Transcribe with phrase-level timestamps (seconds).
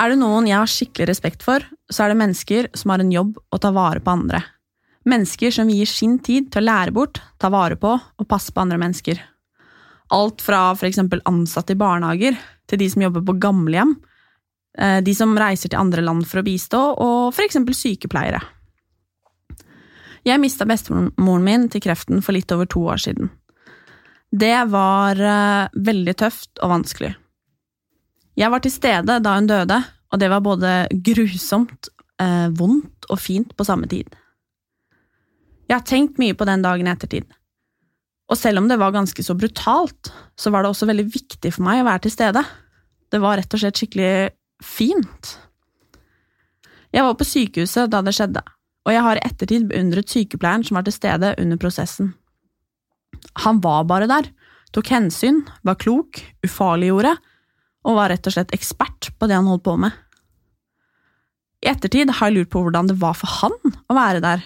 [0.00, 3.12] Er det noen jeg har skikkelig respekt for, så er det mennesker som har en
[3.12, 4.40] jobb å ta vare på andre.
[5.08, 8.60] Mennesker som gir sin tid til å lære bort, ta vare på og passe på
[8.60, 9.20] andre mennesker.
[10.12, 12.36] Alt fra eksempel ansatte i barnehager
[12.68, 13.94] til de som jobber på gamlehjem,
[14.78, 18.42] eh, de som reiser til andre land for å bistå, og eksempel sykepleiere.
[20.26, 23.30] Jeg mista bestemoren min til kreften for litt over to år siden.
[24.30, 27.14] Det var eh, veldig tøft og vanskelig.
[28.36, 29.80] Jeg var til stede da hun døde,
[30.12, 31.88] og det var både grusomt,
[32.20, 34.12] eh, vondt og fint på samme tid.
[35.70, 37.28] Jeg har tenkt mye på den dagen i ettertid.
[38.30, 41.66] Og selv om det var ganske så brutalt, så var det også veldig viktig for
[41.66, 42.42] meg å være til stede.
[43.10, 44.10] Det var rett og slett skikkelig
[44.66, 45.36] fint.
[46.90, 48.42] Jeg var på sykehuset da det skjedde,
[48.86, 52.12] og jeg har i ettertid beundret sykepleieren som var til stede under prosessen.
[53.46, 54.30] Han var bare der,
[54.74, 57.14] tok hensyn, var klok, ufarliggjorde,
[57.86, 59.94] og var rett og slett ekspert på det han holdt på med.
[61.62, 64.42] I ettertid har jeg lurt på hvordan det var for han å være der.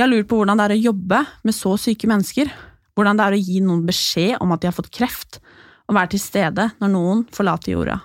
[0.00, 2.48] Jeg har lurt på hvordan det er å jobbe med så syke mennesker,
[2.96, 5.42] hvordan det er å gi noen beskjed om at de har fått kreft,
[5.84, 7.98] og være til stede når noen forlater jorda.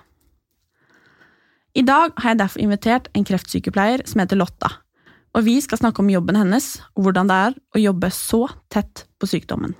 [1.72, 4.74] I dag har jeg derfor invitert en kreftsykepleier som heter Lotta,
[5.32, 9.06] og vi skal snakke om jobben hennes og hvordan det er å jobbe så tett
[9.16, 9.72] på sykdommen.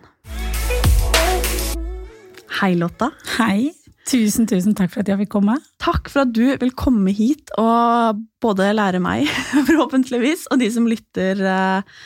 [2.62, 3.12] Hei, Lotta.
[3.36, 3.75] Hei.
[4.06, 5.56] Tusen, tusen takk for at jeg fikk komme.
[5.82, 9.26] Takk for at du vil komme hit og både lære meg,
[9.68, 11.96] forhåpentligvis, og de som lytter, eh,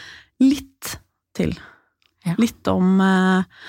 [0.40, 0.94] litt
[1.36, 1.52] til.
[2.24, 2.38] Ja.
[2.40, 3.66] Litt om eh,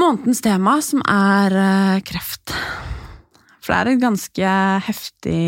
[0.00, 2.54] månedens tema, som er eh, kreft.
[3.60, 4.54] For det er et ganske
[4.88, 5.44] heftig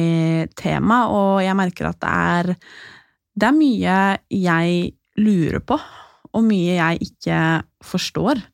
[0.60, 2.52] tema, og jeg merker at det er,
[3.32, 3.96] det er mye
[4.28, 4.92] jeg
[5.24, 5.80] lurer på,
[6.36, 7.40] og mye jeg ikke
[7.88, 8.44] forstår.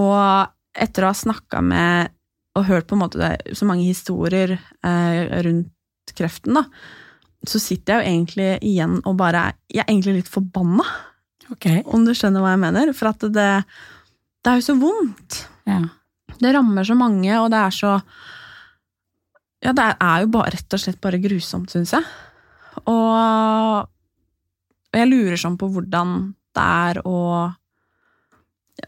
[0.00, 2.18] Og etter å ha snakka med
[2.58, 6.66] og hørt på en måte så mange historier eh, rundt kreften, da,
[7.48, 10.84] så sitter jeg jo egentlig igjen og bare Jeg er egentlig litt forbanna,
[11.50, 11.66] Ok.
[11.94, 12.92] om du skjønner hva jeg mener.
[12.96, 13.48] For at det,
[14.44, 15.40] det er jo så vondt.
[15.68, 15.80] Ja.
[16.38, 17.96] Det rammer så mange, og det er så
[19.62, 22.06] Ja, det er jo bare, rett og slett bare grusomt, syns jeg.
[22.86, 23.84] Og,
[24.92, 26.14] og jeg lurer sånn på hvordan
[26.56, 27.18] det er å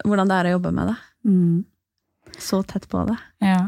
[0.05, 0.95] Hvordan det er å jobbe med det.
[1.29, 1.59] Mm.
[2.41, 3.17] Så tett på det.
[3.45, 3.63] ja.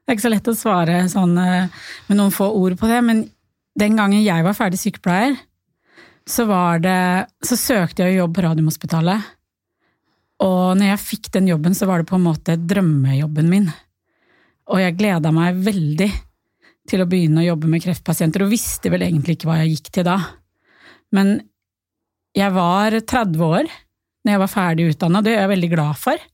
[0.00, 2.96] Det er ikke så lett å svare sånn eh, med noen få ord på det,
[3.06, 3.20] men
[3.78, 5.36] den gangen jeg var ferdig sykepleier,
[6.26, 6.44] så
[6.82, 9.22] det Så søkte jeg jobb på Radiumhospitalet.
[10.44, 13.70] Og når jeg fikk den jobben, så var det på en måte drømmejobben min.
[14.70, 16.10] Og jeg gleda meg veldig
[16.90, 19.90] til å begynne å jobbe med kreftpasienter, og visste vel egentlig ikke hva jeg gikk
[19.94, 20.18] til da.
[21.14, 21.36] Men
[22.36, 23.70] jeg var 30 år
[24.20, 26.29] når jeg var ferdig utdanna, det er jeg veldig glad for.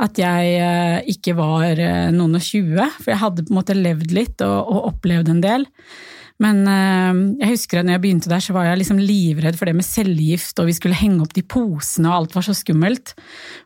[0.00, 3.76] At jeg eh, ikke var eh, noen og tjue, for jeg hadde på en måte
[3.76, 5.68] levd litt og, og opplevd en del.
[6.40, 9.68] Men eh, jeg husker at når jeg begynte der, så var jeg liksom livredd for
[9.68, 13.12] det med cellegift, og vi skulle henge opp de posene, og alt var så skummelt.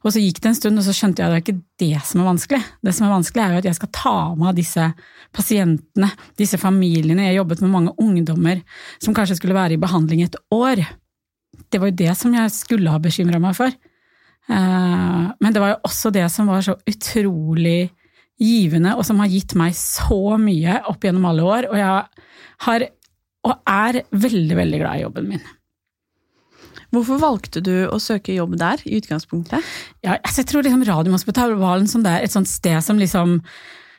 [0.03, 2.03] Og så gikk det en stund, og så skjønte jeg at det er ikke det
[2.11, 2.63] som er vanskelig.
[2.83, 4.91] Det som er vanskelig, er jo at jeg skal ta meg av disse
[5.35, 6.11] pasientene,
[6.41, 7.29] disse familiene.
[7.29, 8.63] Jeg jobbet med mange ungdommer
[8.99, 10.83] som kanskje skulle være i behandling et år.
[11.71, 13.71] Det var jo det som jeg skulle ha bekymra meg for.
[14.51, 17.91] Eh, Men det var jo også det som var så utrolig
[18.41, 21.69] givende, og som har gitt meg så mye opp gjennom alle år.
[21.71, 22.25] Og jeg
[22.67, 22.87] har,
[23.45, 25.45] og er veldig, veldig glad i jobben min.
[26.95, 29.63] Hvorfor valgte du å søke jobb der, i utgangspunktet?
[30.05, 33.41] Ja, altså jeg tror liksom Radiumhospitalet var sånn et sånt sted som liksom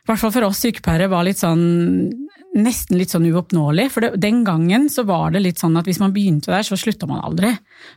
[0.05, 1.63] i hvert fall for oss sykepleiere var litt sånn
[2.55, 3.87] nesten litt sånn uoppnåelig.
[3.93, 6.77] For det, den gangen så var det litt sånn at hvis man begynte der, så
[6.79, 7.51] slutta man aldri.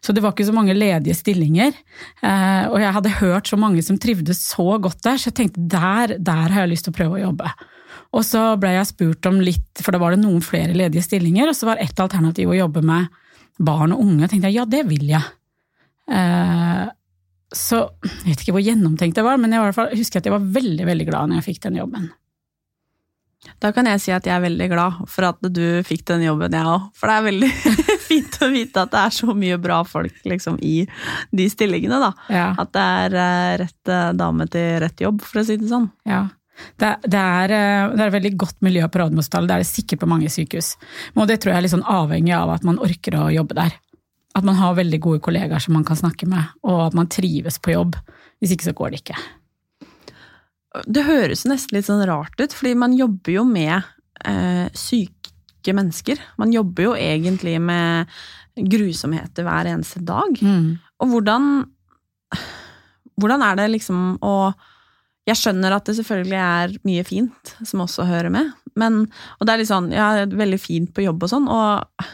[0.04, 1.76] Så det var ikke så mange ledige stillinger.
[2.22, 5.66] Eh, og jeg hadde hørt så mange som trivdes så godt der, så jeg tenkte
[5.70, 7.54] der, der har jeg lyst til å prøve å jobbe.
[8.18, 11.50] Og så ble jeg spurt om litt, for da var det noen flere ledige stillinger,
[11.50, 13.10] og så var ett alternativ å jobbe med
[13.58, 14.24] barn og unge.
[14.24, 15.34] Og tenkte jeg ja, det vil jeg.
[16.08, 16.86] Eh,
[17.48, 20.34] så jeg vet ikke hvor gjennomtenkt det var, men jeg, var fall, husker at jeg
[20.34, 22.10] var veldig veldig glad når jeg fikk den jobben.
[23.62, 26.54] Da kan jeg si at jeg er veldig glad for at du fikk den jobben,
[26.54, 26.88] jeg òg.
[26.98, 27.50] For det er veldig
[28.08, 30.82] fint å vite at det er så mye bra folk liksom, i
[31.30, 32.10] de stillingene, da.
[32.34, 32.48] Ja.
[32.58, 35.88] At det er eh, rett eh, dame til rett jobb, for å si det sånn.
[36.08, 36.24] Ja.
[36.78, 39.70] Det, det, er, eh, det er et veldig godt miljø på Radiumhospitalet, det er det
[39.70, 40.74] sikkert på mange sykehus.
[41.14, 43.78] Og det tror jeg er litt sånn avhengig av at man orker å jobbe der.
[44.38, 47.62] At man har veldig gode kollegaer som man kan snakke med, og at man trives
[47.62, 47.98] på jobb.
[48.38, 49.18] Hvis ikke så går det ikke.
[50.86, 53.82] Det høres nesten litt sånn rart ut, fordi man jobber jo med
[54.24, 56.18] eh, syke mennesker.
[56.38, 58.06] Man jobber jo egentlig med
[58.58, 60.38] grusomheter hver eneste dag.
[60.42, 60.78] Mm.
[61.02, 61.50] Og hvordan
[63.18, 64.52] Hvordan er det liksom å
[65.28, 69.02] Jeg skjønner at det selvfølgelig er mye fint som også hører med, men
[69.40, 72.06] Og det er litt sånn Ja, veldig fint på jobb og sånn, og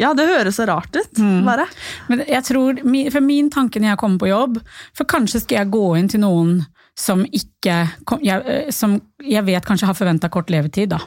[0.00, 1.44] ja, det høres så rart ut, Mm.
[1.44, 1.66] bare.
[2.08, 2.78] Men jeg tror,
[3.12, 4.56] for min tanke når jeg kommer på jobb,
[4.96, 6.54] for kanskje skal jeg gå inn til noen
[6.98, 11.00] som ikke eh, Som jeg vet kanskje har forventa kort levetid, da.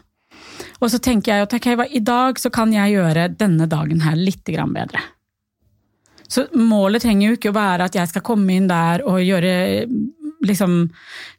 [0.83, 4.17] Og så tenker jeg at okay, i dag så kan jeg gjøre denne dagen her
[4.19, 5.01] litt bedre.
[6.27, 9.85] Så målet trenger jo ikke å være at jeg skal komme inn der og gjøre
[10.45, 10.89] liksom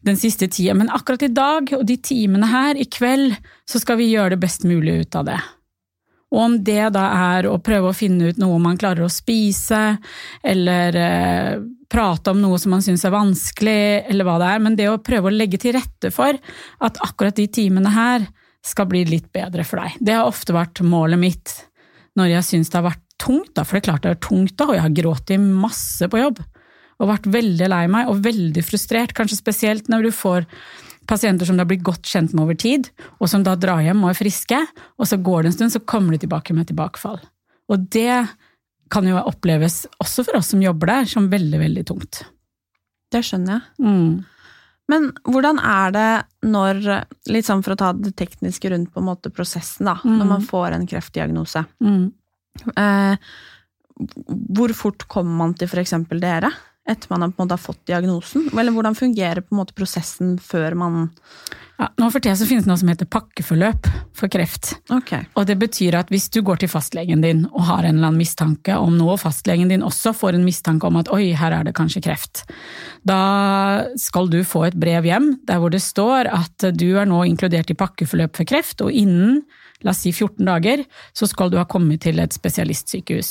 [0.06, 3.36] den siste tida, men akkurat i dag og de timene her, i kveld,
[3.68, 5.38] så skal vi gjøre det best mulig ut av det.
[6.34, 7.04] Og om det da
[7.36, 9.98] er å prøve å finne ut noe man klarer å spise,
[10.42, 11.52] eller eh,
[11.92, 14.98] prate om noe som man syns er vanskelig, eller hva det er, men det å
[15.02, 16.38] prøve å legge til rette for
[16.86, 18.26] at akkurat de timene her
[18.66, 19.98] skal bli litt bedre for deg.
[20.02, 21.54] Det har ofte vært målet mitt
[22.16, 24.56] når jeg syns det har vært tungt, da, for det er klart det er tungt
[24.56, 26.42] da, og jeg har grått i masse på jobb.
[26.96, 30.46] Og vært veldig lei meg, og veldig frustrert, kanskje spesielt når du får
[31.06, 32.88] pasienter som du har blitt godt kjent med over tid,
[33.20, 34.58] og som da drar hjem og er friske,
[34.96, 37.20] og så går det en stund, så kommer de tilbake med tilbakefall.
[37.70, 38.24] Og det
[38.92, 42.22] kan jo oppleves, også for oss som jobber der, som veldig, veldig tungt.
[43.12, 43.86] Det skjønner jeg.
[43.86, 44.24] Mm.
[44.86, 46.10] Men hvordan er det
[46.46, 46.78] når,
[47.34, 50.18] litt sånn for å ta det tekniske rundt på en måte prosessen, da, Mm.
[50.20, 51.64] når man får en kreftdiagnose.
[51.82, 52.12] Mm.
[52.76, 53.16] Eh,
[54.54, 56.52] hvor fort kommer man til for eksempel dere,
[56.86, 58.48] etter man har fått diagnosen?
[58.52, 59.42] Eller hvordan fungerer
[59.74, 61.08] prosessen før man
[61.76, 64.78] Ja, nå for tida finnes det noe som heter pakkeforløp for kreft.
[64.88, 65.26] Okay.
[65.36, 68.22] Og det betyr at hvis du går til fastlegen din og har en eller annen
[68.22, 71.68] mistanke om noe, og fastlegen din også får en mistanke om at oi, her er
[71.68, 72.46] det kanskje kreft,
[73.04, 73.20] da
[74.00, 77.68] skal du få et brev hjem der hvor det står at du er nå inkludert
[77.68, 79.42] i pakkeforløp for kreft, og innen
[79.84, 80.82] la oss si 14 dager,
[81.16, 83.30] så skal du ha kommet til et spesialistsykehus.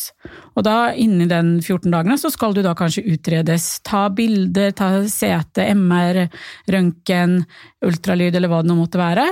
[0.55, 4.89] Og da inni den 14 dagene så skal du da kanskje utredes, ta bilder, ta
[5.01, 6.25] CT, MR,
[6.71, 7.39] røntgen,
[7.85, 9.27] ultralyd eller hva det nå måtte være.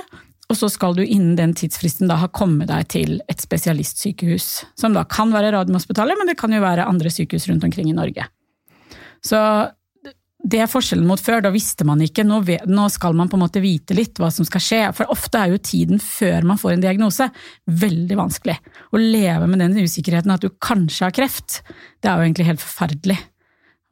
[0.52, 4.50] Og så skal du innen den tidsfristen da ha kommet deg til et spesialistsykehus.
[4.80, 7.96] Som da kan være Radiumhospitalet, men det kan jo være andre sykehus rundt omkring i
[7.98, 8.28] Norge.
[9.24, 9.40] Så
[10.44, 12.26] det er forskjellen mot før, da visste man ikke.
[12.28, 14.80] Nå, nå skal man på en måte vite litt hva som skal skje.
[14.98, 17.30] For ofte er jo tiden før man får en diagnose
[17.72, 18.58] veldig vanskelig.
[18.92, 21.62] Å leve med den usikkerheten at du kanskje har kreft,
[22.04, 23.20] det er jo egentlig helt forferdelig.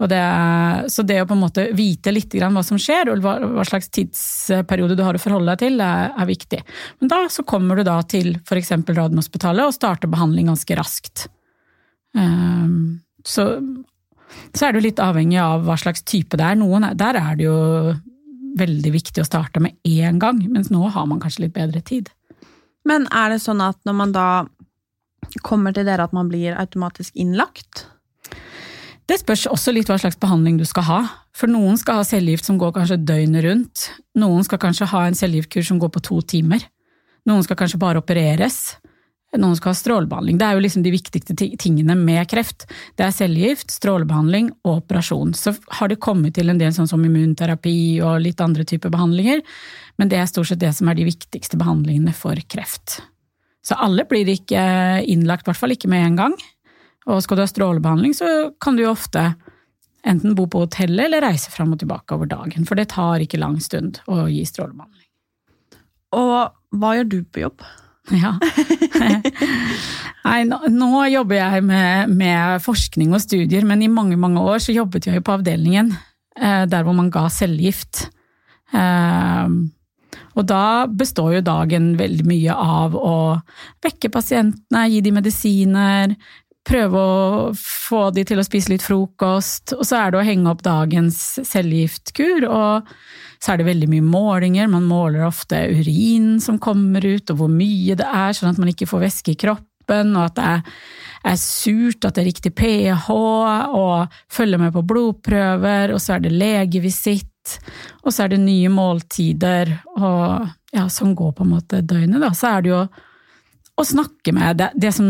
[0.02, 3.36] Det er, så det å på en måte vite litt hva som skjer, og hva,
[3.60, 6.62] hva slags tidsperiode du har å forholde deg til, er, er viktig.
[7.00, 8.74] Men da så kommer du da til f.eks.
[8.90, 11.28] Radiumhospitalet og starter behandling ganske raskt.
[12.18, 13.46] Um, så,
[14.56, 16.56] så er det jo litt avhengig av hva slags type det er.
[16.60, 17.96] Noen, er- der er det jo
[18.58, 22.10] veldig viktig å starte med én gang, mens nå har man kanskje litt bedre tid.
[22.86, 24.28] Men er det sånn at når man da
[25.46, 27.86] kommer til dere at man blir automatisk innlagt?
[29.08, 31.00] Det spørs også litt hva slags behandling du skal ha.
[31.36, 33.90] For noen skal ha cellegift som går kanskje døgnet rundt.
[34.20, 36.64] Noen skal kanskje ha en cellegiftkur som går på to timer.
[37.28, 38.78] Noen skal kanskje bare opereres.
[39.40, 40.36] Noen skal ha strålebehandling.
[40.40, 42.66] Det er jo liksom de viktigste tingene med kreft.
[43.00, 45.32] Det er cellegift, strålebehandling og operasjon.
[45.38, 49.40] Så har det kommet til en del sånn som immunterapi og litt andre typer behandlinger,
[50.02, 53.00] men det er stort sett det som er de viktigste behandlingene for kreft.
[53.64, 54.62] Så alle blir ikke
[55.08, 56.38] innlagt, i hvert fall ikke med en gang.
[57.08, 59.30] Og skal du ha strålebehandling, så kan du jo ofte
[60.08, 63.40] enten bo på hotellet eller reise fram og tilbake over dagen, for det tar ikke
[63.40, 65.08] lang stund å gi strålebehandling.
[66.20, 67.64] Og hva gjør du på jobb?
[68.10, 68.34] Ja.
[70.26, 74.64] Nei, nå, nå jobber jeg med, med forskning og studier, men i mange, mange år
[74.64, 75.94] så jobbet jeg jo på avdelingen
[76.40, 78.08] eh, der hvor man ga cellegift.
[78.74, 79.54] Eh,
[80.32, 83.16] og da består jo dagen veldig mye av å
[83.84, 86.16] vekke pasientene, gi dem medisiner,
[86.68, 90.52] prøve å få de til å spise litt frokost, og så er det å henge
[90.52, 92.92] opp dagens cellegiftkur, og
[93.42, 97.52] så er det veldig mye målinger, man måler ofte urin som kommer ut, og hvor
[97.52, 100.80] mye det er, sånn at man ikke får væske i kroppen, og at det er,
[101.34, 106.26] er surt, at det er riktig pH, og følge med på blodprøver, og så er
[106.28, 107.58] det legevisitt,
[108.06, 112.30] og så er det nye måltider, og ja, som går på en måte døgnet, da.
[112.38, 112.84] Så er det jo
[113.82, 115.08] å snakke med det, det som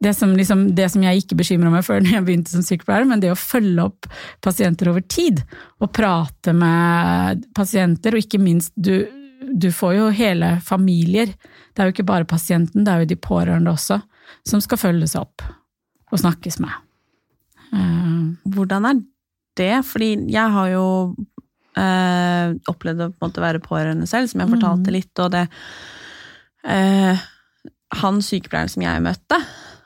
[0.00, 3.06] det som, liksom, det som jeg ikke bekymra meg for når jeg begynte som sykepleier,
[3.08, 4.06] men det å følge opp
[4.44, 5.42] pasienter over tid,
[5.82, 9.08] og prate med pasienter, og ikke minst du,
[9.42, 11.32] du får jo hele familier.
[11.74, 13.98] Det er jo ikke bare pasienten, det er jo de pårørende også,
[14.46, 15.42] som skal følges opp.
[16.10, 16.72] og snakkes med.
[17.72, 19.00] Eh, Hvordan er
[19.58, 19.84] det?
[19.84, 20.84] Fordi jeg har jo
[21.76, 24.94] eh, opplevd å på være pårørende selv, som jeg fortalte Mm.
[24.94, 25.48] litt, og det
[26.64, 27.18] eh,
[28.02, 29.36] Han sykepleieren som jeg møtte,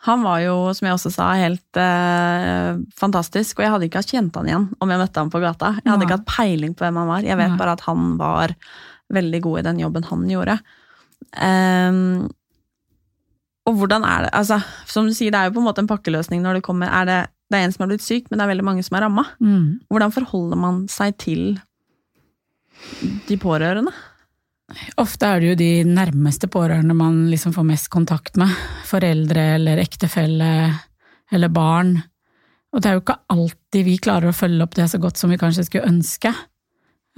[0.03, 4.35] han var jo, som jeg også sa, helt eh, fantastisk, og jeg hadde ikke kjent
[4.35, 5.77] han igjen om jeg møtte ham på gata.
[5.79, 6.09] Jeg hadde Nei.
[6.09, 7.27] ikke hatt peiling på hvem han var.
[7.27, 7.59] Jeg vet Nei.
[7.61, 8.55] bare at han var
[9.15, 10.59] veldig god i den jobben han gjorde.
[11.39, 12.27] Um,
[13.71, 14.57] og hvordan er det altså,
[14.91, 17.07] Som du sier, det er jo på en måte en pakkeløsning når det kommer er
[17.07, 17.19] det,
[17.53, 19.29] det er en som har blitt syk, men det er veldig mange som er ramma.
[19.39, 19.87] mm.
[19.93, 21.45] Hvordan forholder man seg til
[23.29, 23.95] de pårørende?
[25.01, 28.53] Ofte er det jo de nærmeste pårørende man liksom får mest kontakt med.
[28.89, 30.53] Foreldre eller ektefelle
[31.33, 31.97] eller barn.
[32.73, 35.33] Og det er jo ikke alltid vi klarer å følge opp det så godt som
[35.33, 36.33] vi kanskje skulle ønske.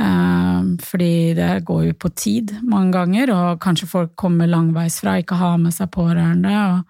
[0.01, 5.39] Eh, Fordi det går jo på tid mange ganger, og kanskje folk kommer langveisfra, ikke
[5.39, 6.83] har med seg pårørende.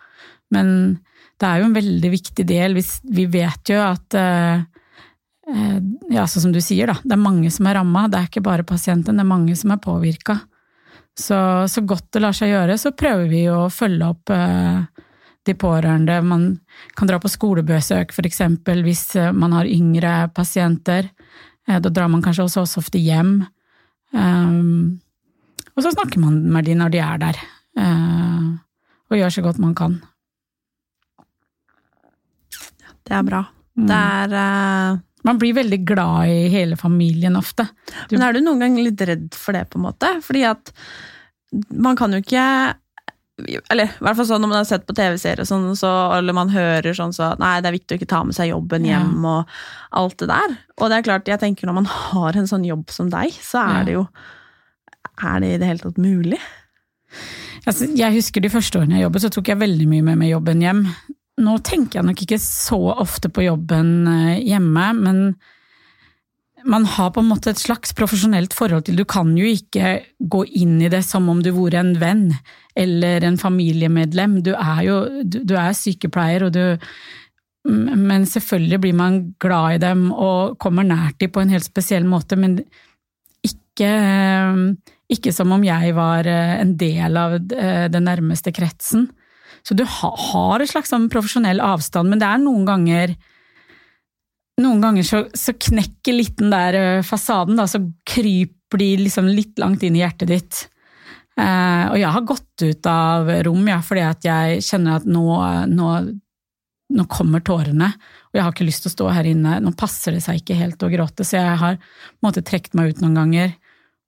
[0.55, 0.71] Men
[1.41, 2.79] det er jo en veldig viktig del.
[2.79, 4.65] Vi vet jo at eh,
[5.45, 6.97] ja, sånn som du sier, da.
[7.05, 8.07] Det er mange som er ramma.
[8.09, 10.39] Det er ikke bare pasienten, det er mange som er påvirka.
[11.15, 11.37] Så,
[11.71, 15.05] så godt det lar seg gjøre, så prøver vi å følge opp eh,
[15.47, 16.17] de pårørende.
[16.27, 16.47] Man
[16.99, 21.13] kan dra på skolebesøk, eksempel, hvis eh, man har yngre pasienter.
[21.69, 23.37] Eh, da drar man kanskje også, ofte hjem.
[24.15, 25.01] Um,
[25.75, 27.39] og så snakker man med de når de er der,
[27.83, 28.51] eh,
[29.11, 29.97] og gjør så godt man kan.
[33.05, 33.43] Det er bra.
[33.75, 33.89] Mm.
[33.91, 37.65] Det er eh, Man blir veldig glad i hele familien ofte.
[38.11, 40.11] Du- Men er du noen gang litt redd for det, på en måte?
[40.23, 40.73] Fordi at
[41.71, 42.75] man kan jo ikke
[43.71, 46.49] Eller i hvert fall sånn når man har sett på TV-serier, sånn, så, eller man
[46.51, 49.01] hører sånn så Nei, det er viktig å ikke ta med seg jobben Ja.
[49.01, 49.49] hjem, og
[49.93, 50.55] alt det der.
[50.79, 53.59] Og det er klart, jeg tenker når man har en sånn jobb som deg, så
[53.65, 53.85] er Ja.
[53.85, 54.09] det jo
[55.23, 56.39] Er det i det hele tatt mulig?
[57.67, 60.31] Altså, jeg husker de første årene jeg jobbet, så tok jeg veldig mye med meg
[60.31, 60.87] jobben hjem.
[61.43, 65.21] Nå tenker jeg nok ikke så ofte på jobben eh, hjemme, men
[66.65, 70.45] man har på en måte et slags profesjonelt forhold til Du kan jo ikke gå
[70.63, 72.31] inn i det som om du vore en venn
[72.79, 74.39] eller en familiemedlem.
[74.47, 76.79] Du er jo du, du er sykepleier, og du
[77.65, 82.05] Men selvfølgelig blir man glad i dem og kommer nært dem på en helt spesiell
[82.05, 82.59] måte, men
[83.41, 83.89] ikke,
[85.09, 89.09] ikke som om jeg var eh, en del av eh, den nærmeste kretsen.
[89.65, 93.15] Så du ha, har en slags sånn profesjonell avstand, men det er noen ganger
[94.63, 99.27] noen ganger så, så knekker litt den der eh, fasaden, da, så kryper de liksom
[99.31, 100.61] litt langt inn i hjertet ditt.
[101.35, 105.25] Eh, og jeg har gått ut av rom, ja, fordi at jeg kjenner at nå,
[105.71, 105.89] nå,
[106.95, 107.91] nå kommer tårene,
[108.31, 109.59] og jeg har ikke lyst til å stå her inne.
[109.65, 111.81] Nå passer det seg ikke helt å gråte, så jeg har
[112.23, 113.57] på trukket meg ut noen ganger.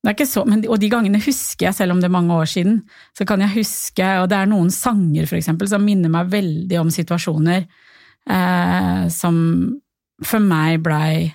[0.06, 2.34] Det er ikke så, men, og de gangene husker jeg, selv om det er mange
[2.38, 2.76] år siden.
[3.10, 6.78] Så kan jeg huske, og det er noen sanger for eksempel, som minner meg veldig
[6.78, 7.64] om situasjoner
[8.30, 9.40] eh, som
[10.22, 11.26] for meg blei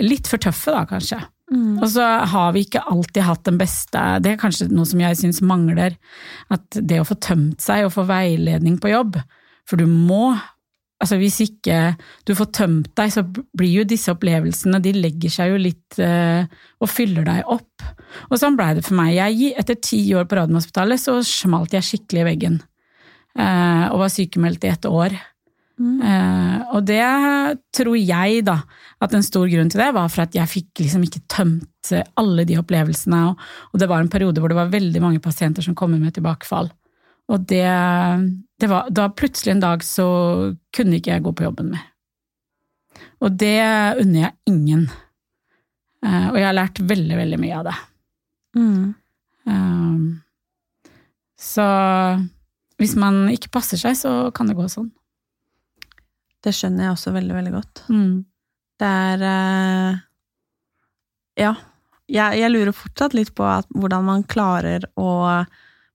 [0.00, 1.20] litt for tøffe, da, kanskje.
[1.52, 1.76] Mm.
[1.76, 5.18] Og så har vi ikke alltid hatt den beste Det er kanskje noe som jeg
[5.20, 6.00] syns mangler.
[6.48, 9.20] At det å få tømt seg og få veiledning på jobb.
[9.68, 10.38] For du må
[10.96, 11.78] Altså hvis ikke
[12.24, 16.48] du får tømt deg, så blir jo disse opplevelsene De legger seg jo litt eh,
[16.80, 17.84] og fyller deg opp.
[18.30, 19.12] Og sånn blei det for meg.
[19.18, 22.60] Jeg, etter ti år på Radiumhospitalet så smalt jeg skikkelig i veggen.
[23.36, 25.18] Eh, og var sykemeldt i et år.
[25.76, 26.00] Mm.
[26.00, 27.04] Uh, og det
[27.76, 28.62] tror jeg, da,
[29.04, 32.46] at en stor grunn til det var for at jeg fikk liksom ikke tømt alle
[32.48, 35.76] de opplevelsene, og, og det var en periode hvor det var veldig mange pasienter som
[35.76, 36.72] kom med tilbakefall.
[37.32, 37.66] Og det,
[38.60, 40.06] det var Da plutselig en dag så
[40.76, 41.88] kunne ikke jeg gå på jobben mer.
[43.24, 43.58] Og det
[44.02, 44.86] unner jeg ingen.
[46.04, 47.76] Eh, og jeg har lært veldig, veldig mye av det.
[48.56, 48.94] Mm.
[49.48, 50.06] Eh,
[51.40, 51.66] så
[52.80, 54.90] hvis man ikke passer seg, så kan det gå sånn.
[56.44, 57.86] Det skjønner jeg også veldig, veldig godt.
[57.90, 58.12] Mm.
[58.76, 60.04] Det er eh,
[61.46, 61.54] Ja.
[62.06, 65.08] Jeg, jeg lurer fortsatt litt på at, hvordan man klarer å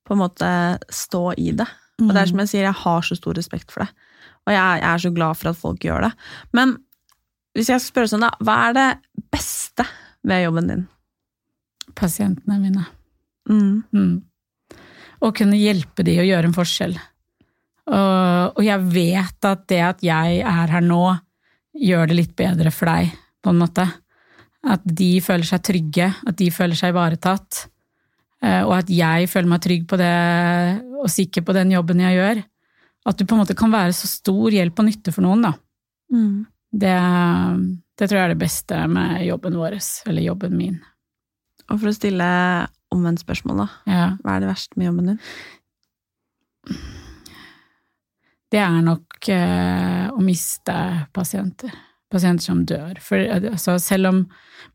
[0.08, 0.51] på en måte
[0.93, 1.67] stå i det.
[2.01, 4.08] Og det er som jeg sier, jeg har så stor respekt for det.
[4.48, 6.12] Og jeg, jeg er så glad for at folk gjør det.
[6.58, 6.74] Men
[7.53, 8.89] hvis jeg skal spørre sånn, da, hva er det
[9.34, 9.86] beste
[10.27, 10.84] ved jobben din?
[11.98, 12.86] Pasientene mine.
[13.51, 13.81] Mm.
[13.93, 14.79] Mm.
[15.22, 16.96] Å kunne hjelpe de å gjøre en forskjell.
[17.91, 21.03] Og, og jeg vet at det at jeg er her nå,
[21.77, 23.12] gjør det litt bedre for deg,
[23.43, 23.86] på en måte.
[24.72, 27.65] At de føler seg trygge, at de føler seg ivaretatt.
[28.41, 30.13] Eh, Og at jeg føler meg trygg på det,
[31.01, 32.43] og sikker på den jobben jeg gjør.
[33.10, 35.53] At du på en måte kan være så stor hjelp og nytte for noen, da.
[36.13, 36.45] Mm.
[36.71, 36.95] Det,
[37.98, 40.77] det tror jeg er det beste med jobben vår, eller jobben min.
[41.69, 42.27] Og for å stille
[42.91, 43.67] omvendt spørsmål, da.
[43.89, 44.05] Ja.
[44.21, 45.21] Hva er det verste med jobben din?
[48.51, 50.74] det er nok eh, å miste
[51.15, 51.71] pasienter.
[52.12, 52.98] Pasienter som dør.
[53.00, 54.17] For altså, selv om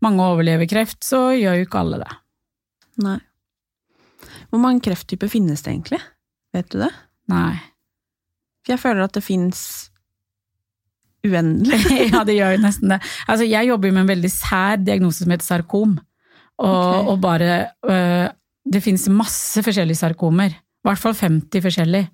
[0.05, 2.15] mange overlever kreft, så gjør jo ikke alle det.
[3.05, 3.19] Nei.
[4.51, 6.01] Hvor mange krefttyper finnes det egentlig?
[6.57, 6.93] Vet du det?
[7.33, 7.57] Nei.
[8.65, 9.61] For jeg føler at det fins
[11.27, 11.79] uendelig.
[12.13, 13.01] ja, det gjør jo nesten det.
[13.27, 15.97] Altså, jeg jobber jo med en veldig sær diagnose som heter sarkom.
[16.57, 17.09] Og, okay.
[17.13, 18.29] og bare øh,
[18.73, 20.55] Det finnes masse forskjellige sarkomer.
[20.57, 22.09] I hvert fall 50 forskjellige.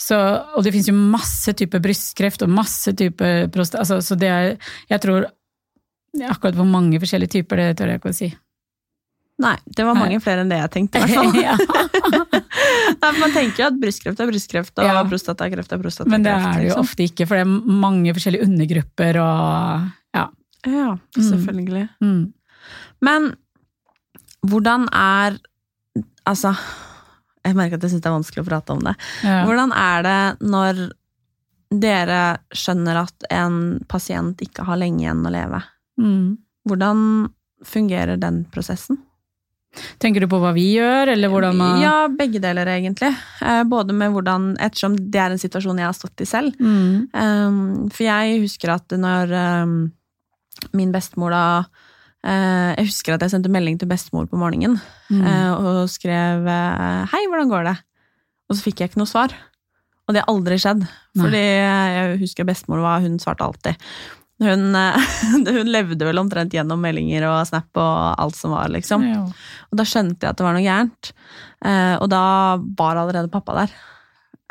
[0.00, 0.16] Så,
[0.54, 3.82] og det finnes jo masse typer brystkreft og masse typer prostat...
[3.82, 4.56] Altså, så det er
[4.90, 5.28] Jeg tror
[6.28, 8.26] Akkurat hvor mange forskjellige typer, det tør jeg ikke å si.
[9.42, 11.32] Nei, det var mange flere enn det jeg tenkte, i hvert fall.
[13.02, 15.00] Nei, man tenker jo at brystkreft er brystkreft, og Ja.
[15.08, 16.12] prostatakreft er prostatakreft.
[16.14, 16.84] Men det er det jo liksom.
[16.86, 20.26] ofte ikke, for det er mange forskjellige undergrupper og Ja.
[20.66, 21.24] Ja, Mm.
[21.30, 21.88] selvfølgelig.
[22.00, 22.32] Mm.
[23.02, 23.32] Men
[24.46, 25.38] hvordan er
[26.24, 26.52] Altså,
[27.44, 28.92] jeg merker at jeg syns det er vanskelig å prate om det.
[29.24, 29.40] ja.
[29.44, 30.92] Hvordan er det når
[31.72, 35.62] dere skjønner at en pasient ikke har lenge igjen å leve?
[35.98, 36.38] Mm.
[36.68, 37.28] Hvordan
[37.66, 38.98] fungerer den prosessen?
[40.02, 43.12] Tenker du på hva vi gjør, eller hvordan man Ja, begge deler, egentlig.
[43.40, 46.52] Eh, Både med hvordan Ettersom det er en situasjon jeg har stått i selv.
[46.60, 47.08] Mm.
[47.16, 49.92] Um, for jeg husker at når um,
[50.76, 51.44] min bestemor da
[52.24, 54.76] eh, Jeg husker at jeg sendte melding til bestemor på morgenen
[55.12, 55.24] Mm.
[55.28, 57.80] eh, og skrev 'Hei, hvordan går det?'
[58.48, 59.32] Og så fikk jeg ikke noe svar.
[60.08, 60.80] Og det har aldri skjedd.
[61.16, 61.22] Nei.
[61.24, 63.76] Fordi jeg husker bestemor var, hun svarte alltid.
[64.42, 65.14] Hun, eh,
[65.56, 69.06] hun levde vel omtrent gjennom meldinger og snap og alt som var, liksom.
[69.06, 69.24] Ja.
[69.70, 71.12] Og da skjønte jeg at det var noe gærent.
[71.64, 72.24] Eh, og da
[72.78, 73.74] var allerede pappa der.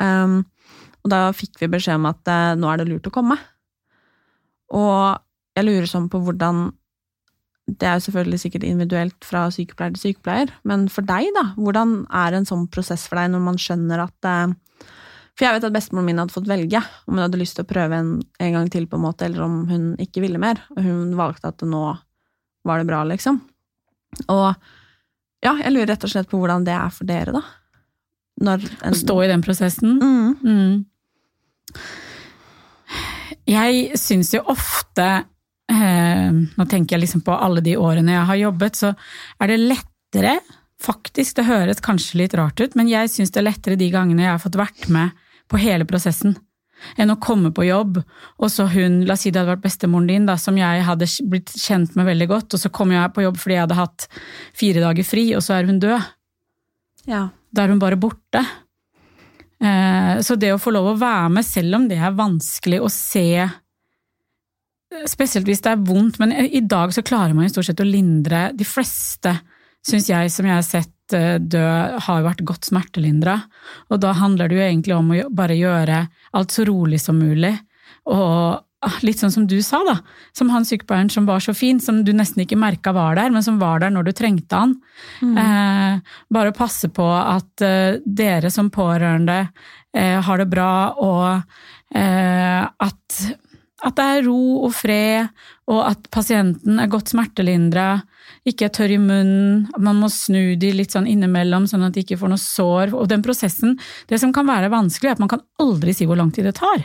[0.02, 0.40] Um,
[1.02, 3.36] og da fikk vi beskjed om at eh, nå er det lurt å komme.
[4.72, 5.18] Og
[5.58, 6.70] jeg lurer sånn på hvordan
[7.68, 11.44] Det er jo selvfølgelig sikkert individuelt fra sykepleier til sykepleier, men for deg, da?
[11.60, 14.28] Hvordan er en sånn prosess for deg når man skjønner at
[15.38, 17.70] For jeg vet at bestemoren min hadde fått velge om hun hadde lyst til å
[17.70, 18.10] prøve en,
[18.42, 20.60] en gang til, på en måte, eller om hun ikke ville mer.
[20.76, 21.82] Og hun valgte at nå
[22.68, 23.40] var det bra, liksom.
[24.28, 24.48] Og
[25.42, 27.42] ja, jeg lurer rett og slett på hvordan det er for dere, da.
[28.42, 29.98] Når en, Å stå i den prosessen.
[30.02, 30.84] mm, Mm.
[33.48, 35.06] Jeg syns jo ofte
[35.72, 38.92] eh, Nå tenker jeg liksom på alle de årene jeg har jobbet, så
[39.40, 40.34] er det lettere
[40.82, 44.24] Faktisk, det høres kanskje litt rart ut, men jeg syns det er lettere de gangene
[44.24, 45.12] jeg har fått vært med
[45.52, 46.34] på hele prosessen,
[46.98, 48.00] enn å komme på jobb,
[48.42, 51.06] og så hun, la oss si det hadde vært bestemoren din, da, som jeg hadde
[51.30, 54.08] blitt kjent med veldig godt, og så kom jeg på jobb fordi jeg hadde hatt
[54.58, 56.10] fire dager fri, og så er hun død.
[57.06, 57.28] ja.
[57.52, 58.40] Da er hun bare borte.
[59.60, 62.88] Eh, Så det å få lov å være med, selv om det er vanskelig å
[62.90, 63.26] se
[65.08, 67.86] Spesielt hvis det er vondt, men i dag så klarer man jo stort sett å
[67.88, 68.50] lindre.
[68.52, 69.32] De fleste,
[69.86, 71.62] syns jeg, som jeg har sett eh, dø,
[72.06, 73.38] har vært godt smertelindra.
[73.90, 76.04] Og da handler det jo egentlig om å bare gjøre
[76.38, 77.52] alt så rolig som mulig.
[78.10, 79.98] Og ah, litt sånn som du sa, da.
[80.36, 83.44] Som han sykepleieren som var så fin, som du nesten ikke merka var der, men
[83.44, 84.76] som var der når du trengte han.
[85.22, 89.44] Eh, bare passe på at eh, dere som pårørende
[89.94, 91.26] eh, har det bra, og
[91.98, 93.22] eh, at,
[93.82, 95.30] at det er ro og fred,
[95.70, 98.02] og at pasienten er godt smertelindra,
[98.46, 101.94] ikke er tørr i munnen, at man må snu de litt sånn innimellom, sånn at
[101.96, 102.94] de ikke får noe sår.
[102.98, 103.76] Og den prosessen,
[104.10, 106.56] det som kan være vanskelig, er at man kan aldri si hvor lang tid det
[106.60, 106.84] tar.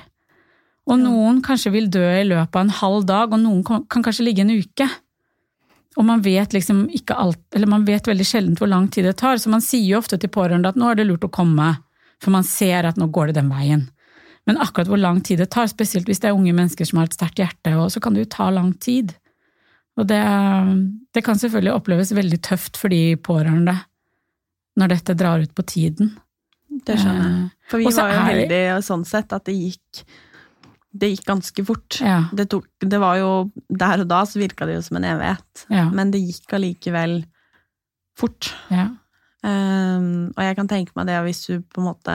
[0.87, 4.05] Og noen kanskje vil dø i løpet av en halv dag, og noen kan, kan
[4.05, 4.87] kanskje ligge en uke.
[5.97, 9.17] Og man vet liksom ikke alt, eller man vet veldig sjelden hvor lang tid det
[9.19, 11.73] tar, så man sier jo ofte til pårørende at nå er det lurt å komme,
[12.21, 13.87] for man ser at nå går det den veien.
[14.47, 17.09] Men akkurat hvor lang tid det tar, spesielt hvis det er unge mennesker som har
[17.09, 19.11] et sterkt hjerte, så kan det jo ta lang tid.
[19.97, 20.21] Og det,
[21.13, 23.75] det kan selvfølgelig oppleves veldig tøft for de pårørende
[24.77, 26.13] når dette drar ut på tiden.
[26.85, 27.43] Det skjønner jeg.
[27.49, 30.03] Eh, For vi Også var jo heldige sånn sett at det gikk
[30.97, 31.97] det gikk ganske fort.
[32.01, 33.31] Ja, Det, tok, det var jo
[33.69, 37.19] Der og da så virka det jo som en evighet, ja, men det gikk allikevel
[38.17, 38.53] fort.
[38.73, 38.87] ja.
[39.45, 42.13] Um, og jeg kan tenke meg det hvis du på en måte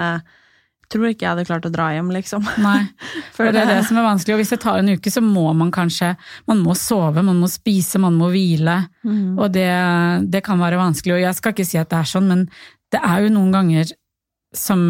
[0.92, 2.44] Tror ikke jeg hadde klart å dra hjem, liksom.
[2.60, 2.78] Nei.
[3.36, 5.46] For det er det som er vanskelig, og hvis det tar en uke, så må
[5.56, 6.12] man kanskje
[6.50, 8.82] Man må sove, man må spise, man må hvile.
[9.06, 9.38] Mm.
[9.38, 9.70] Og det,
[10.32, 12.44] det kan være vanskelig, og jeg skal ikke si at det er sånn, men
[12.92, 13.94] det er jo noen ganger
[14.52, 14.84] som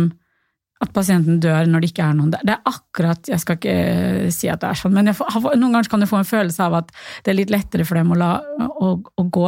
[0.82, 2.42] at pasienten dør når det ikke er noen der.
[2.46, 5.76] Det er akkurat, jeg skal ikke eh, si at det er sånn, men får, noen
[5.76, 6.90] ganger kan du få en følelse av at
[7.22, 8.32] det er litt lettere for dem å, la,
[8.66, 9.46] å, å gå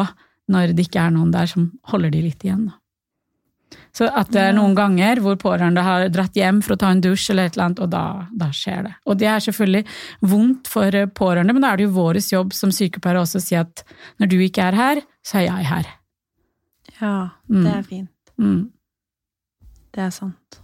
[0.55, 2.69] når det ikke er noen der som holder de litt igjen.
[2.69, 2.79] Da.
[3.95, 7.01] Så at det er noen ganger hvor pårørende har dratt hjem for å ta en
[7.05, 8.01] dusj eller et eller annet, og da,
[8.35, 8.95] da skjer det.
[9.07, 9.85] Og det er selvfølgelig
[10.33, 13.55] vondt for pårørende, men da er det jo vår jobb som sykepleiere også å si
[13.61, 13.85] at
[14.19, 15.93] når du ikke er her, så er jeg her.
[17.01, 17.15] Ja,
[17.49, 17.63] Mm.
[17.65, 18.11] det er fint.
[18.41, 18.61] Mm.
[19.95, 20.59] Det er sant.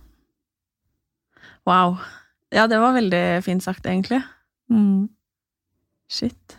[1.66, 1.98] Wow.
[2.50, 4.22] Ja, det var veldig fint sagt, egentlig.
[4.72, 5.08] Mm.
[6.10, 6.56] Shit.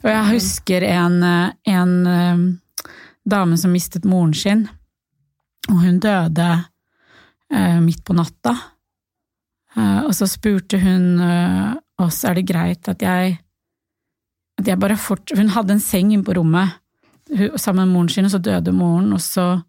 [0.00, 1.18] Og jeg husker en,
[1.68, 2.44] en eh,
[3.24, 4.66] dame som mistet moren sin,
[5.70, 6.48] og hun døde
[7.52, 8.54] eh, midt på natta.
[9.76, 11.72] Eh, og så spurte hun eh,
[12.04, 13.38] oss er det greit at jeg
[14.54, 16.76] at jeg bare fort, Hun hadde en seng inne på rommet
[17.58, 19.64] sammen med moren sin, og så døde moren, og så,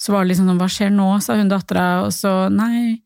[0.00, 3.02] så var det liksom sånn, hva skjer nå, sa hun dattera, og så nei,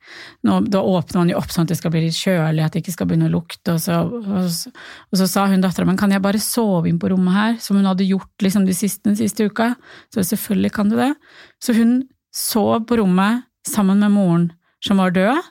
[0.47, 2.85] nå, da åpner man jo opp sånn at det skal bli litt kjølig, at det
[2.85, 4.71] ikke skal begynne å lukte, og så, og så,
[5.11, 7.81] og så sa hun dattera, men kan jeg bare sove inn på rommet her, som
[7.81, 9.73] hun hadde gjort liksom de siste, den siste uka?
[10.15, 11.11] Så selvfølgelig kan du det.
[11.59, 12.05] Så hun
[12.35, 14.47] sov på rommet sammen med moren
[14.85, 15.43] som var død,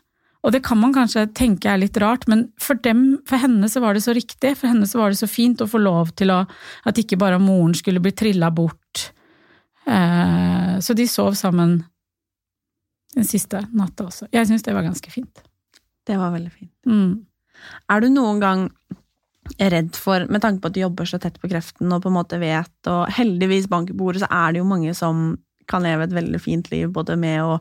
[0.43, 3.79] og det kan man kanskje tenke er litt rart, men for, dem, for henne så
[3.83, 6.33] var det så riktig, for henne så var det så fint å få lov til
[6.35, 6.43] å
[6.83, 8.79] At ikke bare moren skulle bli trilla bort.
[9.87, 11.81] Eh, så de sov sammen
[13.13, 14.27] den siste natta også.
[14.33, 15.43] Jeg syns det var ganske fint.
[16.07, 16.73] Det var veldig fint.
[16.89, 17.25] Mm.
[17.93, 18.63] Er du noen gang
[19.59, 22.15] redd for, med tanke på at du jobber så tett på kreften og på en
[22.15, 25.35] måte vet, og heldigvis bank i bordet, så er det jo mange som
[25.69, 27.57] kan leve et veldig fint liv både med å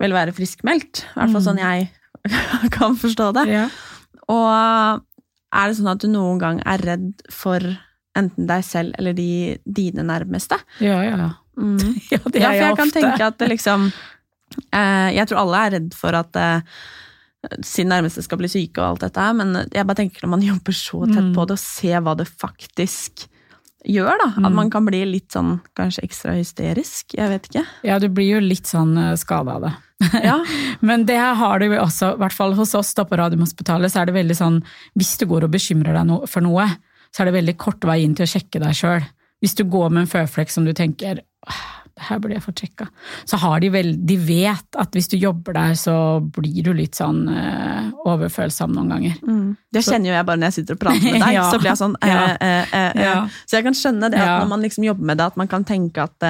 [0.00, 1.04] vel være friskmeldt.
[1.04, 1.48] I hvert fall Mm.
[1.50, 1.90] sånn jeg
[2.78, 3.44] kan forstå det.
[3.50, 3.66] Ja.
[4.30, 5.02] Og
[5.52, 7.60] er det sånn at du noen gang er redd for
[8.16, 10.58] enten deg selv eller de, dine nærmeste?
[10.80, 11.30] ja, ja, ja.
[11.60, 11.76] Mm.
[12.10, 13.92] Ja, det Ja, er for jeg jeg kan tenke at det liksom
[14.72, 16.60] eh, Jeg tror alle er redd for at eh,
[17.64, 20.42] sin nærmeste skal bli syke og alt dette her, men jeg bare tenker når man
[20.52, 21.34] jobber så tett Mm.
[21.36, 23.26] på det, og ser hva det faktisk
[23.88, 24.26] gjør, da.
[24.36, 24.54] At Mm.
[24.58, 27.14] man kan bli litt sånn kanskje ekstra hysterisk.
[27.16, 27.62] Jeg vet ikke.
[27.88, 29.72] ja, du blir jo litt sånn skada av det.
[30.24, 30.38] Ja.
[30.80, 34.00] Men det har du jo også, i hvert fall hos oss da på Radiumhospitalet, så
[34.02, 34.62] er det veldig sånn,
[34.96, 36.66] hvis du går og bekymrer deg for noe,
[37.14, 39.02] så er det veldig kort vei inn til å sjekke deg sjøl.
[39.40, 41.20] Hvis du går med en føflekk som du tenker
[42.00, 42.86] det her burde jeg fått sjekka,
[43.28, 46.94] så har de vel De vet at hvis du jobber der, så blir du litt
[46.96, 49.16] sånn eh, overfølsom noen ganger.
[49.26, 49.56] Mm.
[49.72, 51.32] Det kjenner jo jeg bare når jeg sitter og prater med deg.
[51.36, 51.42] Ja.
[51.50, 53.02] Så blir jeg sånn eh, eh, eh, eh.
[53.04, 53.16] Ja.
[53.44, 55.64] Så jeg kan skjønne det at når man liksom jobber med det, at man kan
[55.68, 56.28] tenke at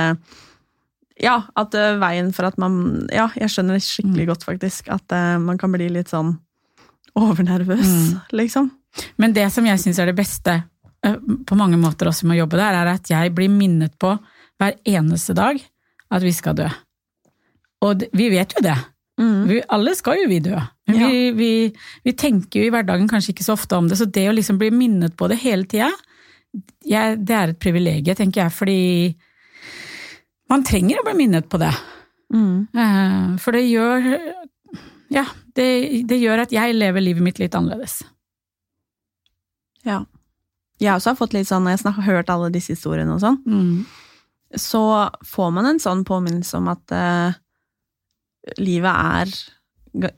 [1.20, 4.30] Ja, at veien for at man Ja, jeg skjønner det skikkelig Mm.
[4.32, 4.88] godt, faktisk.
[4.90, 5.10] At
[5.44, 6.38] man kan bli litt sånn
[7.14, 8.20] overnervøs, Mm.
[8.32, 8.70] liksom.
[9.18, 10.62] Men det som jeg syns er det beste
[11.02, 14.12] på mange måter også med å jobbe der, er at jeg blir minnet på
[14.60, 15.60] hver eneste dag
[16.12, 16.66] at vi skal dø.
[17.86, 18.76] Og vi vet jo det.
[19.20, 19.38] Mm.
[19.48, 20.58] Vi, alle skal jo vi dø.
[20.90, 21.08] Men Ja.
[21.08, 21.50] vi, vi,
[22.04, 24.58] vi tenker jo i hverdagen kanskje ikke så ofte om det, så det å liksom
[24.60, 25.88] bli minnet på det hele tida,
[26.82, 28.80] det er et privilegium, tenker jeg, fordi
[30.50, 31.70] man trenger å bli minnet på det.
[32.34, 32.66] Mm.
[32.74, 34.06] Eh, For det gjør
[35.10, 35.24] Ja,
[35.58, 35.66] det,
[36.06, 38.00] det gjør at jeg lever livet mitt litt annerledes.
[39.86, 40.02] Ja.
[40.80, 43.38] Jeg også har fått litt sånn, når jeg har hørt alle disse historiene og sånn,
[43.46, 43.84] Mm.
[44.56, 47.32] så får man en sånn påminnelse om at uh,
[48.58, 49.32] livet er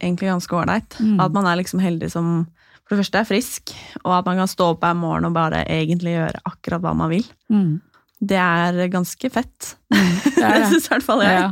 [0.01, 0.99] egentlig ganske ålreit.
[1.01, 1.19] Mm.
[1.21, 2.47] At man er liksom heldig som
[2.87, 3.73] for det første er frisk,
[4.05, 7.11] og at man kan stå opp hver morgen og bare egentlig gjøre akkurat hva man
[7.13, 7.25] vil.
[7.53, 7.81] Mm.
[8.23, 9.73] Det er ganske fett.
[9.91, 10.67] Det Det er det.
[10.71, 11.39] syns i hvert fall jeg.
[11.39, 11.47] Ja.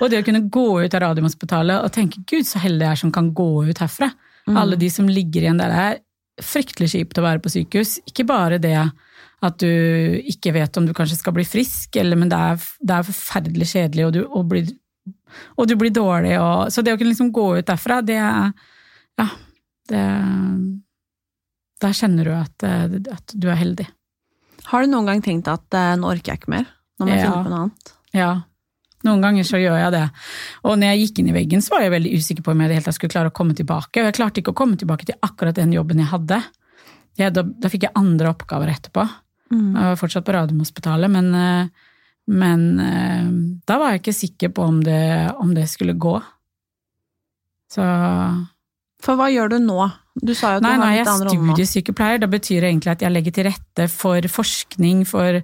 [0.00, 3.02] Og det å kunne gå ut av Radiumhospitalet og tenke 'gud, så heldig jeg er
[3.02, 4.12] som kan gå ut herfra'.
[4.48, 4.56] Mm.
[4.56, 5.98] Alle de som ligger igjen der, det er
[6.42, 7.96] fryktelig kjipt å være på sykehus.
[8.08, 8.76] Ikke bare det
[9.46, 9.68] at du
[10.32, 13.68] ikke vet om du kanskje skal bli frisk, eller, men det er, det er forferdelig
[13.72, 14.70] kjedelig, og du, og blir,
[15.56, 16.34] og du blir dårlig.
[16.40, 19.26] Og, så det å kunne liksom gå ut derfra, det Ja,
[19.88, 20.02] det
[21.84, 22.64] Der kjenner du at,
[23.12, 23.86] at du er heldig.
[24.70, 26.64] Har du noen gang tenkt at eh, nå orker jeg ikke mer?
[26.98, 27.26] Nå må jeg Ja.
[27.28, 27.92] finne på noe annet?
[28.16, 28.30] Ja,
[29.06, 30.04] noen ganger så gjør jeg det.
[30.66, 32.70] Og når jeg gikk inn i veggen, så var jeg veldig usikker på om jeg
[32.70, 34.02] det hele tatt skulle klare å komme tilbake.
[34.02, 36.40] Og jeg klarte ikke å komme tilbake til akkurat den jobben jeg hadde.
[37.16, 39.06] Jeg, da, da fikk jeg andre oppgaver etterpå.
[39.54, 39.68] Mm.
[39.72, 41.92] Jeg var fortsatt på Radiumhospitalet, men, eh,
[42.34, 43.28] men eh,
[43.68, 45.04] da var jeg ikke sikker på om det,
[45.40, 46.18] om det skulle gå.
[47.72, 47.84] Så
[49.02, 49.80] For hva gjør du nå?
[50.16, 51.54] Du sa jo at Nei, du har nei, litt jeg annen rolle nå.
[51.56, 52.20] studiesykepleier.
[52.22, 55.40] Da betyr det egentlig at jeg legger til rette for forskning for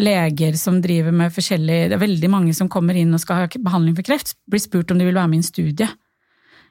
[0.00, 3.48] leger som driver med forskjellig Det er veldig mange som kommer inn og skal ha
[3.56, 5.88] behandling for kreft, blir spurt om de vil være med i en studie.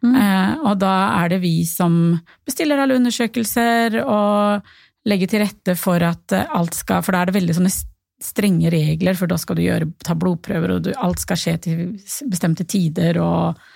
[0.05, 0.13] Mm.
[0.15, 4.69] Eh, og da er det vi som bestiller alle undersøkelser og
[5.09, 7.73] legger til rette for at eh, alt skal For da er det veldig sånne
[8.19, 11.83] strenge regler, for da skal du gjøre, ta blodprøver, og du, alt skal skje til
[12.29, 13.67] bestemte tider og.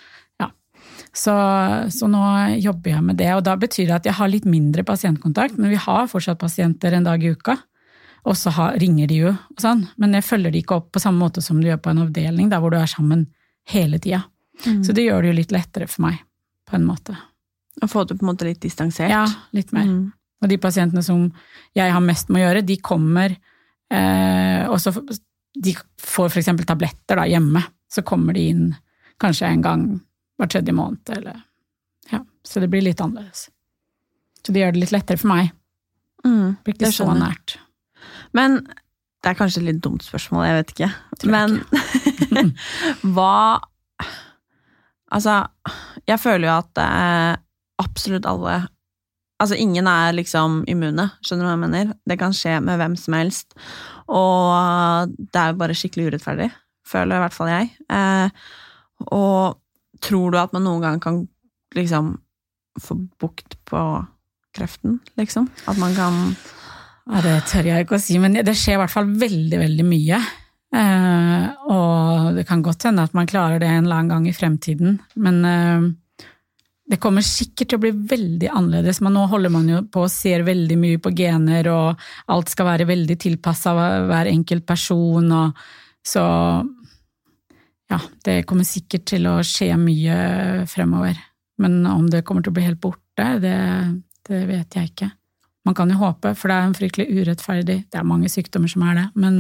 [1.14, 1.34] Så,
[1.94, 2.24] så nå
[2.58, 5.70] jobber jeg med det, og da betyr det at jeg har litt mindre pasientkontakt, men
[5.70, 7.60] vi har fortsatt pasienter en dag i uka.
[8.24, 11.02] Og så har, ringer de jo, og sånn, men jeg følger de ikke opp på
[11.04, 13.28] samme måte som du gjør på en avdeling, der hvor du er sammen
[13.70, 14.24] hele tida.
[14.64, 14.80] Mm.
[14.86, 16.22] Så det gjør det jo litt lettere for meg,
[16.70, 17.18] på en måte.
[17.84, 19.12] Å få det på en måte litt distansert.
[19.12, 19.90] Ja, litt mer.
[19.90, 20.08] Mm.
[20.44, 21.28] Og de pasientene som
[21.78, 23.36] jeg har mest med å gjøre, de kommer
[23.94, 24.92] eh, og så
[25.54, 27.62] De får eksempel tabletter da, hjemme.
[27.92, 28.64] Så kommer de inn
[29.22, 29.84] kanskje en gang
[30.44, 31.42] hver tredje måned, eller
[32.12, 33.48] Ja, så det blir litt annerledes.
[34.44, 35.54] Så det gjør det litt lettere for meg.
[36.26, 37.58] Mm, Det blir ikke så nært.
[38.36, 38.60] Men
[39.24, 40.90] det er kanskje et litt dumt spørsmål, jeg vet ikke.
[41.24, 42.54] Jeg Men
[43.16, 43.62] hva
[45.14, 45.44] Altså,
[46.10, 47.36] jeg føler jo at eh,
[47.84, 48.64] absolutt alle
[49.42, 51.90] Altså, ingen er liksom immune, skjønner du hva jeg mener?
[52.08, 53.56] Det kan skje med hvem som helst,
[54.08, 56.48] og det er jo bare skikkelig urettferdig,
[56.88, 57.72] føler i hvert fall jeg.
[57.92, 58.46] Eh,
[59.12, 59.58] og
[60.04, 61.24] tror du at man noen gang kan
[61.78, 62.16] liksom
[62.82, 63.82] få bukt på
[64.54, 65.50] kreften, liksom?
[65.66, 66.20] At man kan
[67.04, 69.84] Ja, det tør jeg ikke å si, men det skjer i hvert fall veldig, veldig
[69.84, 70.22] mye.
[70.74, 74.36] Eh, og det kan godt hende at man klarer det en eller annen gang i
[74.36, 75.90] fremtiden, men eh,
[76.94, 79.02] det kommer sikkert til å bli veldig annerledes.
[79.04, 82.70] Men nå holder man jo på og ser veldig mye på gener, og alt skal
[82.72, 83.76] være veldig tilpassa
[84.08, 85.64] hver enkelt person, og
[86.08, 86.24] så
[87.94, 90.16] ja, det kommer sikkert til å skje mye
[90.70, 91.20] fremover.
[91.62, 93.58] Men om det kommer til å bli helt borte, det,
[94.28, 95.10] det vet jeg ikke.
[95.64, 98.82] Man kan jo håpe, for det er en fryktelig urettferdig Det er mange sykdommer som
[98.84, 99.38] er det, men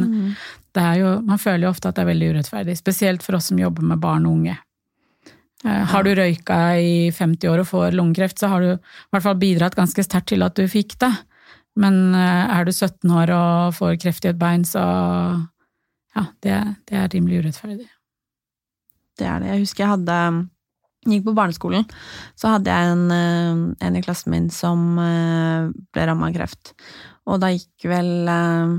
[0.71, 2.77] det er jo, man føler jo ofte at det er veldig urettferdig.
[2.79, 4.55] Spesielt for oss som jobber med barn og unge.
[5.65, 8.77] Eh, Har du røyka i 50 år og får lungekreft, så har du i
[9.11, 11.11] hvert fall bidratt ganske sterkt til at du fikk det.
[11.79, 14.83] Men eh, er du 17 år og får kreft i et bein, så
[16.13, 16.57] ja, det,
[16.89, 17.89] det er rimelig urettferdig.
[19.19, 19.49] Det er det.
[19.53, 20.17] Jeg husker jeg hadde
[21.03, 21.83] Gikk på barneskolen,
[22.39, 26.71] så hadde jeg en, eh, en i klassen min som eh, ble ramma av kreft.
[27.27, 28.77] Og da gikk vel eh,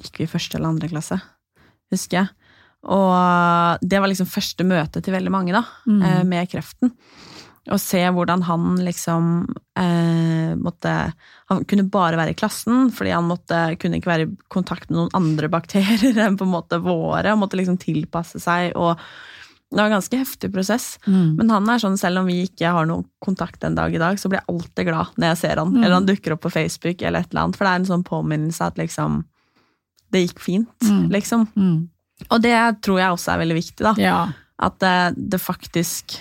[0.00, 1.20] Gikk vi i første eller andre klasse,
[1.92, 2.32] husker jeg.
[2.88, 6.02] Og det var liksom første møte til veldig mange, da, Mm.
[6.02, 6.90] eh, med kreften.
[7.72, 9.28] Å se hvordan han liksom
[9.80, 10.90] eh, måtte
[11.48, 14.98] Han kunne bare være i klassen, fordi han måtte, kunne ikke være i kontakt med
[14.98, 17.30] noen andre bakterier enn på en måte våre.
[17.30, 18.98] Han måtte liksom tilpasse seg, og
[19.74, 20.84] det var en ganske heftig prosess.
[21.08, 21.34] Mm.
[21.40, 24.20] Men han er sånn, selv om vi ikke har noen kontakt en dag i dag,
[24.20, 25.72] så blir jeg alltid glad når jeg ser han.
[25.72, 25.80] Mm.
[25.82, 27.58] Eller han dukker opp på Facebook, eller et eller annet.
[27.58, 29.22] For det er en sånn påminnelse at liksom
[30.14, 31.08] Det gikk fint, Mm.
[31.10, 31.48] liksom.
[31.56, 31.88] Mm.
[32.30, 32.54] Og det
[32.86, 33.94] tror jeg også er veldig viktig, da.
[33.98, 34.18] Ja.
[34.62, 34.92] At det,
[35.32, 36.14] det faktisk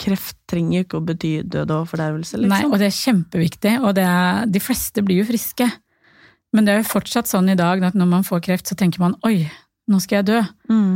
[0.00, 2.72] Kreft trenger jo ikke å bety død og fordervelse, Nei, liksom.
[2.72, 5.66] og det er kjempeviktig, og det er, de fleste blir jo friske.
[6.56, 9.02] Men det er jo fortsatt sånn i dag at når man får kreft, så tenker
[9.02, 9.42] man oi,
[9.92, 10.38] nå skal jeg dø.
[10.72, 10.94] Mm.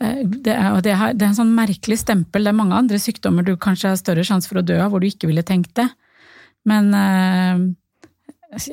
[0.00, 2.42] Eh, Det er, det, er, det er en sånn merkelig stempel.
[2.42, 5.04] Det er mange andre sykdommer du kanskje har større sjanse for å dø av, hvor
[5.04, 5.86] du ikke ville tenkt det.
[6.66, 7.62] Men eh,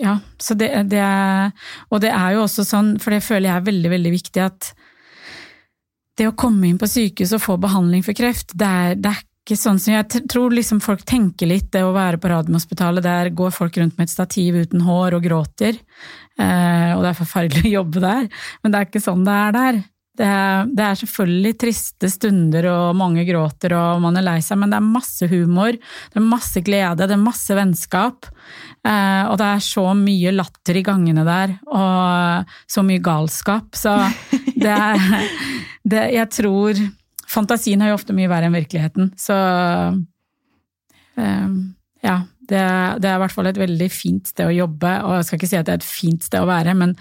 [0.02, 1.52] ja, så det, det er
[1.94, 4.72] Og det er jo også sånn, for det føler jeg er veldig, veldig viktig, at
[6.18, 9.20] det å komme inn på sykehus og få behandling for kreft, det er, det er
[9.48, 13.32] ikke sånn som jeg tror liksom folk tenker litt, det å være på Radiumhospitalet, der
[13.32, 15.78] går folk rundt med et stativ uten hår og gråter,
[16.36, 18.28] eh, og det er forferdelig å jobbe der,
[18.62, 19.86] men det er ikke sånn det er der.
[20.18, 20.28] Det
[20.74, 24.80] det er selvfølgelig triste stunder, og mange gråter, og man er lei seg, men det
[24.80, 28.28] er masse humor, det er masse glede, det er masse vennskap.
[28.82, 33.78] Eh, og det er så mye latter i gangene der, og så mye galskap.
[33.78, 33.94] Så
[34.58, 34.78] det
[35.92, 36.88] det, Jeg tror
[37.28, 39.38] Fantasien er jo ofte mye verre enn virkeligheten, så
[41.20, 41.54] eh,
[42.08, 42.18] ja.
[42.48, 42.60] Det,
[43.04, 45.48] det er i hvert fall et veldig fint sted å jobbe, og jeg skal ikke
[45.52, 46.94] si at det er et fint sted å være, men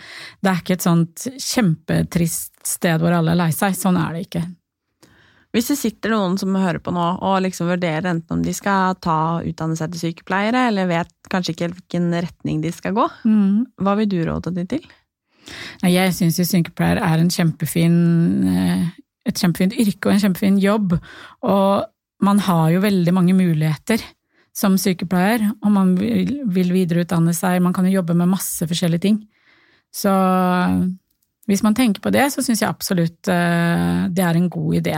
[0.42, 3.76] det er ikke et sånt kjempetrist sted hvor alle er lei seg.
[3.78, 4.42] Sånn er det ikke.
[5.54, 8.98] Hvis det sitter noen som hører på nå og liksom vurderer enten om de skal
[9.00, 13.94] ta utdanne seg til sykepleiere, eller vet kanskje ikke hvilken retning de skal gå, hva
[14.00, 14.84] vil du råde de til?
[15.86, 17.96] Jeg syns jo sykepleier er en kjempefin,
[18.50, 18.86] eh,
[19.26, 20.96] et kjempefint yrke og en kjempefin jobb,
[21.46, 21.86] og
[22.24, 24.02] man har jo veldig mange muligheter
[24.56, 29.18] som sykepleier, og man vil videreutdanne seg, man kan jo jobbe med masse forskjellige ting.
[29.92, 30.12] Så
[31.46, 34.96] hvis man tenker på det, så syns jeg absolutt eh, det er en god idé.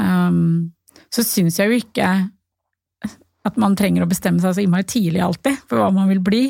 [0.00, 0.70] Um,
[1.12, 2.12] så syns jeg jo ikke
[3.48, 6.42] at man trenger å bestemme seg så innmari tidlig alltid for hva man vil bli.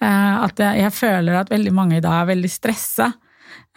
[0.00, 3.10] Eh, At jeg føler at veldig mange i dag er veldig stressa.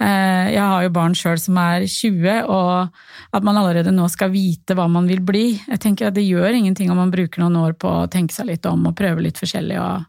[0.04, 4.34] Eh, Jeg har jo barn sjøl som er 20, og at man allerede nå skal
[4.34, 5.46] vite hva man vil bli.
[5.68, 8.50] Jeg tenker at Det gjør ingenting om man bruker noen år på å tenke seg
[8.52, 9.80] litt om og prøve litt forskjellig.
[9.80, 10.04] Og,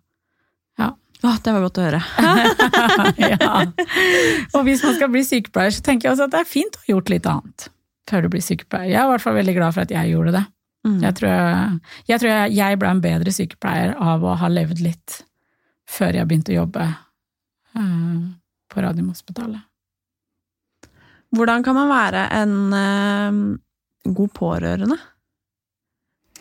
[0.83, 0.91] ja.
[1.25, 2.03] Å, det var godt å høre.
[3.35, 3.53] ja.
[4.55, 6.83] Og hvis man skal bli sykepleier, så tenker jeg også at det er fint å
[6.83, 7.69] ha gjort litt annet
[8.11, 8.91] før du blir sykepleier.
[8.93, 10.43] Jeg er i hvert fall veldig glad for at jeg gjorde det.
[10.85, 10.99] Mm.
[11.01, 11.79] Jeg tror jeg,
[12.11, 15.23] jeg, tror jeg, jeg ble en bedre sykepleier av å ha levd litt
[15.89, 16.85] før jeg begynte å jobbe
[17.79, 18.19] uh,
[18.69, 19.65] på Radiumhospitalet.
[21.35, 24.99] Hvordan kan man være en uh, god pårørende?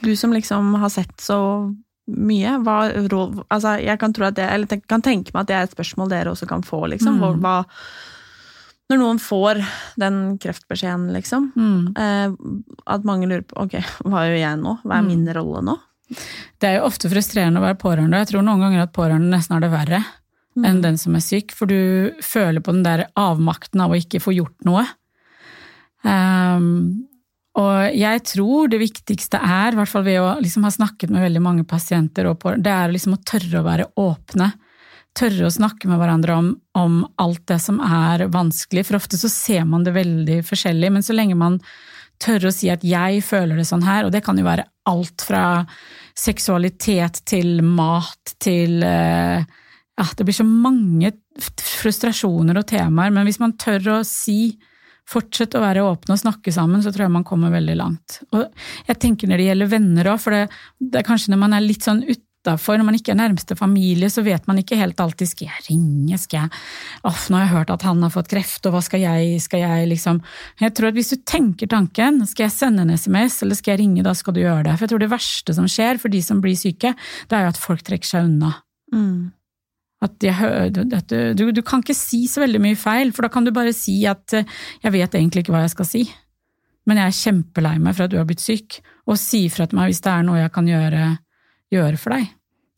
[0.04, 1.38] Du som liksom har sett så
[2.12, 2.58] mye.
[2.66, 2.80] Hva,
[3.48, 6.34] altså jeg kan, tro at det, kan tenke meg at det er et spørsmål dere
[6.34, 6.82] også kan få.
[6.92, 7.22] Liksom.
[7.22, 7.40] Mm.
[7.44, 7.62] Hva,
[8.92, 9.62] Når noen får
[9.98, 11.94] den kreftbeskjeden, liksom, Mm.
[11.98, 12.34] eh,
[12.86, 14.74] at mange lurer på ok, hva gjør jeg nå?
[14.84, 15.78] Hva er min rolle nå?
[16.60, 19.56] Det er jo ofte frustrerende å være pårørende, jeg tror noen ganger at pårørende nesten
[19.56, 20.04] har det verre
[20.60, 24.22] enn den som er syk, for du føler på den der avmakten av å ikke
[24.24, 24.86] få gjort noe.
[26.04, 27.08] Um,
[27.60, 31.22] og jeg tror det viktigste er, i hvert fall ved å liksom ha snakket med
[31.28, 34.52] veldig mange pasienter, det er liksom å tørre å være åpne.
[35.14, 39.30] Tørre å snakke med hverandre om, om alt det som er vanskelig, for ofte så
[39.30, 41.60] ser man det veldig forskjellig, men så lenge man
[42.24, 45.26] tørre å si at jeg føler det sånn her, og det kan jo være alt
[45.26, 45.46] fra
[46.18, 49.46] seksualitet til mat til eh,
[50.00, 51.12] Ja, det blir så mange
[51.62, 54.56] frustrasjoner og temaer, men hvis man tør å si
[55.04, 58.22] Fortsett å være åpne og snakke sammen, så tror jeg man kommer veldig langt.
[58.32, 58.46] Og
[58.88, 60.46] jeg tenker når det gjelder venner òg, for det,
[60.80, 64.08] det er kanskje når man er litt sånn utafor, når man ikke er nærmeste familie,
[64.08, 66.64] så vet man ikke helt alltid skal jeg ringe, skal jeg
[67.12, 69.66] Off, nå har jeg hørt at han har fått kreft, og hva skal jeg, skal
[69.66, 70.24] jeg liksom
[70.64, 73.84] Jeg tror at hvis du tenker tanken, skal jeg sende en SMS, eller skal jeg
[73.84, 74.78] ringe, da skal du gjøre det.
[74.78, 76.96] For jeg tror det verste som skjer for de som blir syke,
[77.28, 78.56] det er jo at folk trekker seg unna.
[78.96, 79.34] Mm.
[80.04, 80.36] At, jeg,
[80.98, 83.72] at du, du, kan ikke si så veldig mye feil, for da kan du bare
[83.76, 84.48] si at eh,
[84.84, 86.02] jeg vet egentlig ikke hva jeg skal si,
[86.90, 89.80] men jeg er kjempelei meg for at du har blitt syk, og si ifra til
[89.80, 91.06] meg hvis det er noe jeg kan gjøre,
[91.72, 92.34] gjøre for deg.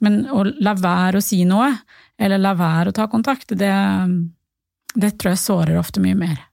[0.06, 1.72] Men å la være å si noe,
[2.22, 3.72] eller la være å ta kontakt, det,
[4.94, 6.44] det tror jeg sårer ofte mye mer.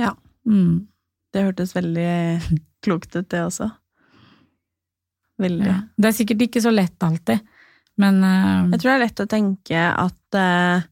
[0.00, 0.12] Ja.
[0.44, 0.86] Mm.
[1.32, 2.10] Det hørtes veldig
[2.84, 3.70] klokt ut, det også.
[5.40, 5.66] Veldig.
[5.66, 5.80] Ja.
[5.96, 7.53] Det er sikkert ikke så lett alltid,
[8.00, 10.86] men uh, Jeg tror det er lett å tenke at uh,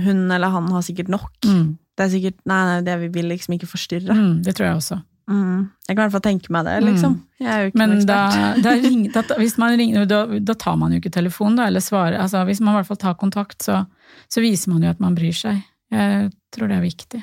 [0.00, 1.30] hun eller han har sikkert nok.
[1.44, 4.14] mm, Det er sikkert Nei, nei, det vi vil liksom ikke forstyrre.
[4.16, 5.00] mm, det tror jeg også.
[5.30, 5.58] Mm.
[5.86, 7.12] Jeg kan i hvert fall tenke meg det, liksom.
[7.38, 8.62] Jeg er jo ikke Men noen da, ekspert.
[8.64, 11.84] da, ring, da, hvis man ringer, da, da tar man jo ikke telefonen, da, eller
[11.84, 12.16] svarer.
[12.18, 13.84] Altså, hvis man i hvert fall tar kontakt, så,
[14.32, 15.60] så viser man jo at man bryr seg.
[15.94, 17.22] Jeg tror det er viktig.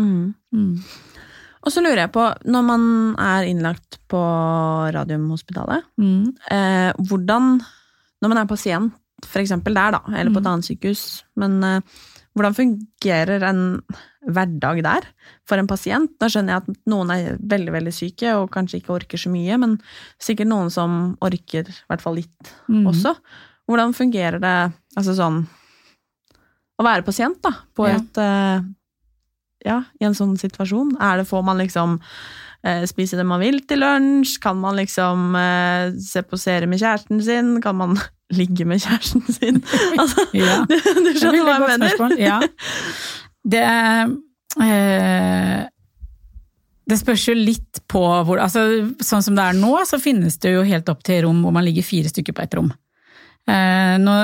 [0.00, 0.34] Mm.
[1.62, 2.84] Og så lurer jeg på, når man
[3.20, 4.20] er innlagt på
[4.94, 6.34] Radiumhospitalet, Mm.
[6.50, 7.60] eh, hvordan
[8.22, 8.92] Når man er pasient,
[9.24, 10.52] for eksempel der, da, eller på et Mm.
[10.52, 11.80] annet sykehus, men eh,
[12.36, 13.80] hvordan fungerer en
[14.28, 15.00] hverdag der
[15.48, 16.10] for en pasient?
[16.20, 19.56] Da skjønner jeg at noen er veldig, veldig syke og kanskje ikke orker så mye,
[19.58, 19.80] men
[20.20, 22.84] sikkert noen som orker i hvert fall litt Mm.
[22.92, 23.16] også.
[23.66, 25.46] Hvordan fungerer det altså sånn
[26.78, 27.96] å være pasient, da, på Ja.
[27.96, 28.60] et eh,
[29.66, 30.94] Ja, i en sånn situasjon?
[31.02, 31.98] Er det, får man liksom
[32.64, 34.38] eh, spise det man vil til lunsj?
[34.42, 37.52] Kan man liksom eh, se på serie med kjæresten sin?
[37.64, 37.98] Kan man
[38.40, 39.60] ligge med kjæresten sin?
[40.00, 40.62] Altså, Ja.
[40.70, 42.16] du, du er skjønner hva jeg mener?
[42.20, 42.40] Ja.
[43.50, 43.66] Det,
[44.64, 45.60] eh,
[46.90, 48.64] det spørs jo litt på hvor altså,
[49.04, 51.66] Sånn som det er nå, så finnes det jo helt opp til rom hvor man
[51.68, 52.72] ligger fire stykker på ett rom.
[53.50, 54.16] Eh, nå,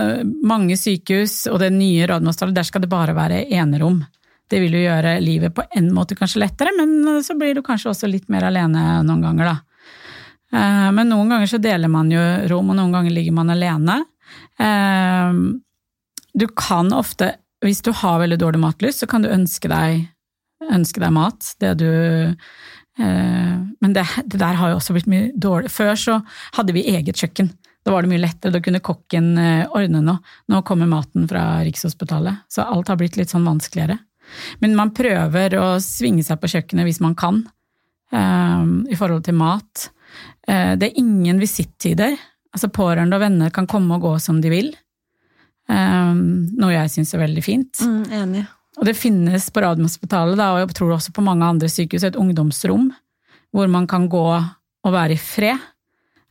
[0.46, 4.02] mange sykehus og det nye Radiumhospitalet, der skal det bare være enerom.
[4.48, 7.90] Det vil jo gjøre livet på en måte kanskje lettere, men så blir du kanskje
[7.90, 9.56] også litt mer alene noen ganger, da.
[10.54, 12.20] Eh, Men noen ganger så deler man jo
[12.52, 14.04] rom, og noen ganger ligger man alene.
[14.58, 15.32] Eh,
[16.36, 17.32] Du kan ofte,
[17.64, 20.06] hvis du har veldig dårlig matlyst, så kan du ønske deg,
[20.70, 21.54] ønske deg mat.
[21.58, 21.88] Det du
[22.98, 25.70] eh, Men det, det der har jo også blitt mye dårlig.
[25.72, 26.18] Før så
[26.58, 27.50] hadde vi eget kjøkken.
[27.86, 30.18] Da var det mye lettere, da kunne kokken eh, ordne noe.
[30.50, 33.98] Nå kommer maten fra Rikshospitalet, så alt har blitt litt sånn vanskeligere.
[34.62, 37.42] Men man prøver å svinge seg på kjøkkenet hvis man kan,
[38.12, 39.90] eh, i forhold til mat.
[40.48, 42.16] Eh, det er ingen visittider.
[42.54, 44.74] Altså pårørende og venner kan komme og gå som de vil.
[45.68, 47.82] Eh, noe jeg syns er veldig fint.
[47.82, 48.46] Mm, enig.
[48.76, 52.90] Og det finnes på Radiumhospitalet, og jeg tror også på mange andre sykehus, et ungdomsrom
[53.56, 55.62] hvor man kan gå og være i fred.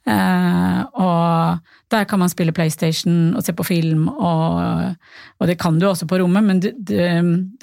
[0.06, 4.96] Eh, og der kan man spille PlayStation og se på film, og,
[5.40, 7.06] og det kan du også på rommet, men det, det,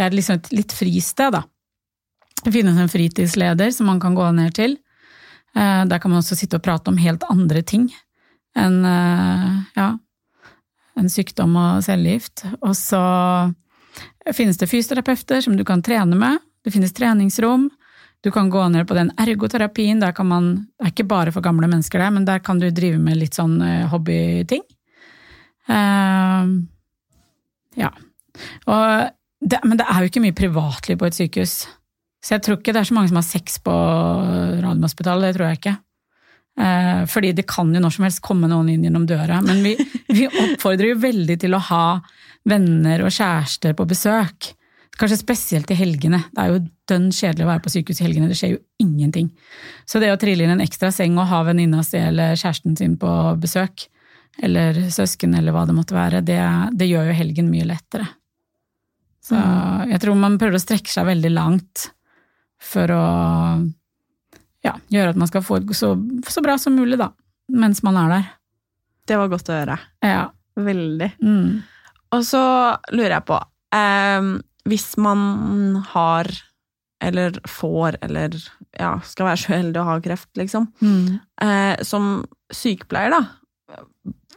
[0.02, 1.44] er liksom et litt fristed, da.
[2.42, 4.74] Det finnes en fritidsleder som man kan gå ned til.
[5.55, 7.90] Eh, der kan man også sitte og prate om helt andre ting
[8.59, 9.92] enn eh, ja,
[10.98, 12.44] en sykdom og cellegift.
[12.61, 13.02] Og så
[14.35, 16.42] finnes det fysioterapeuter som du kan trene med.
[16.64, 17.71] Det finnes treningsrom.
[18.23, 20.00] Du kan gå ned på den ergoterapien.
[20.00, 22.68] Der kan man, det er ikke bare for gamle mennesker der, men der kan du
[22.70, 24.62] drive med litt sånn eh, hobbyting.
[25.66, 26.62] Uh,
[27.79, 27.90] ja.
[29.42, 31.56] Det, men det er jo ikke mye privatliv på et sykehus.
[32.23, 35.48] Så jeg tror ikke det er så mange som har sex på Radiumhospitalet, det tror
[35.50, 35.77] jeg ikke.
[36.62, 39.42] Uh, fordi det kan jo når som helst komme noen inn gjennom døra.
[39.42, 39.75] Men vi,
[40.14, 41.87] vi oppfordrer jo veldig til å ha
[42.46, 44.52] venner og kjærester på besøk.
[45.03, 46.21] Kanskje spesielt i helgene.
[46.31, 49.33] Det er jo dønn kjedelig å være på sykehus i helgene, det skjer jo ingenting.
[49.83, 52.94] Så det å trille inn en ekstra seng og ha venninna si eller kjæresten sin
[53.00, 53.11] på
[53.42, 53.88] besøk,
[54.38, 56.38] eller søsken eller hva det måtte være, det,
[56.79, 58.07] det gjør jo helgen mye lettere.
[59.27, 59.38] Så
[59.90, 61.88] jeg tror man prøver å strekke seg veldig langt
[62.63, 63.03] for å
[64.63, 65.96] ja, gjøre at man skal få det så,
[66.31, 67.11] så bra som mulig, da.
[67.50, 68.31] Mens man er der.
[69.11, 69.81] Det var godt å høre.
[69.98, 70.29] Ja.
[70.63, 71.11] Veldig.
[71.25, 71.63] Mm.
[72.15, 72.42] Og så
[72.94, 73.38] lurer jeg på
[73.75, 74.31] eh,
[74.69, 76.29] Hvis man har,
[77.02, 78.37] eller får, eller
[78.79, 80.69] ja, skal være så heldig å ha kreft, liksom.
[80.81, 81.19] Mm.
[81.42, 82.13] Eh, som
[82.54, 83.81] sykepleier, da,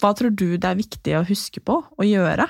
[0.02, 2.48] hva tror du det er viktig å huske på å gjøre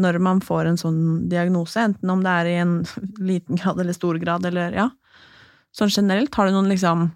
[0.00, 2.74] når man får en sånn diagnose, enten om det er i en
[3.30, 4.88] liten grad eller stor grad, eller ja,
[5.74, 6.34] sånn generelt?
[6.34, 7.12] Har du noen liksom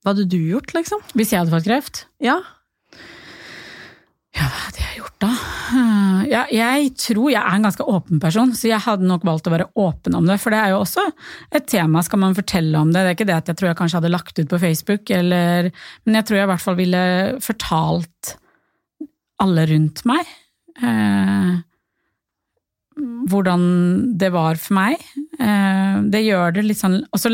[0.00, 1.02] Hva hadde du gjort, liksom?
[1.18, 2.04] Hvis jeg hadde fått kreft?
[2.22, 2.38] Ja.
[4.40, 5.30] Ja, hva hadde jeg gjort da?
[5.76, 9.48] Eh, Ja, jeg tror jeg er en ganske åpen person, så jeg hadde nok valgt
[9.48, 10.36] å være åpen om det.
[10.40, 11.02] For det er jo også
[11.56, 13.02] et tema, skal man fortelle om det.
[13.02, 15.70] Det er ikke det at jeg tror jeg kanskje hadde lagt ut på Facebook, eller,
[16.06, 17.02] men jeg tror jeg i hvert fall ville
[17.44, 18.34] fortalt
[19.40, 20.28] alle rundt meg
[20.84, 21.52] eh,
[23.32, 23.62] hvordan
[24.20, 25.00] det var for meg.
[25.40, 27.32] Eh, det gjør det litt sånn også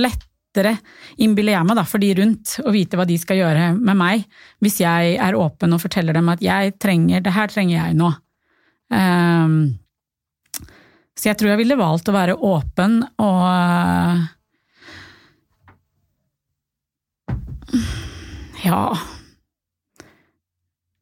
[0.56, 0.76] lettere,
[1.18, 4.24] innbiller jeg meg, da, for de rundt, å vite hva de skal gjøre med meg,
[4.64, 8.12] hvis jeg er åpen og forteller dem at jeg trenger, det her trenger jeg nå.
[8.88, 9.76] Um,
[11.16, 14.32] så jeg tror jeg ville valgt å være åpen og
[18.62, 18.80] Ja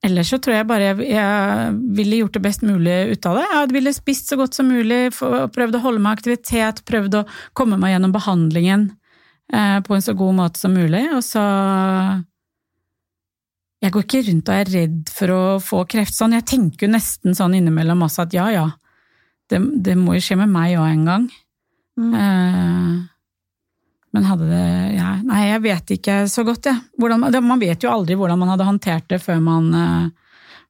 [0.04, 3.44] Ellers så tror jeg bare jeg, jeg ville gjort det best mulig ut av det.
[3.48, 7.24] Jeg ville spist så godt som mulig, prøvd å holde meg i aktivitet, prøvd å
[7.56, 9.03] komme meg gjennom behandlingen eh,
[9.52, 11.04] på en så god måte som mulig.
[11.14, 11.42] Og så
[13.84, 16.32] Jeg går ikke rundt og er redd for å få kreft sånn.
[16.38, 18.68] Jeg tenker jo nesten sånn innimellom også at ja, ja,
[19.52, 21.26] det, det må jo skje med meg òg en gang.
[22.00, 22.14] Mm.
[22.16, 22.94] Eh,
[24.14, 24.62] men hadde det
[24.96, 26.80] ja, Nei, jeg vet ikke så godt, jeg.
[26.98, 27.16] Ja.
[27.18, 30.08] man- Man vet jo aldri hvordan man hadde håndtert det før man, eh,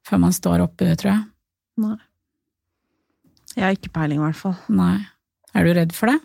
[0.03, 1.23] før man står oppi det, tror jeg.
[1.77, 1.97] Nei.
[3.55, 4.57] Jeg har ikke peiling, i hvert fall.
[4.67, 4.97] Nei.
[5.55, 6.19] Er du redd for det?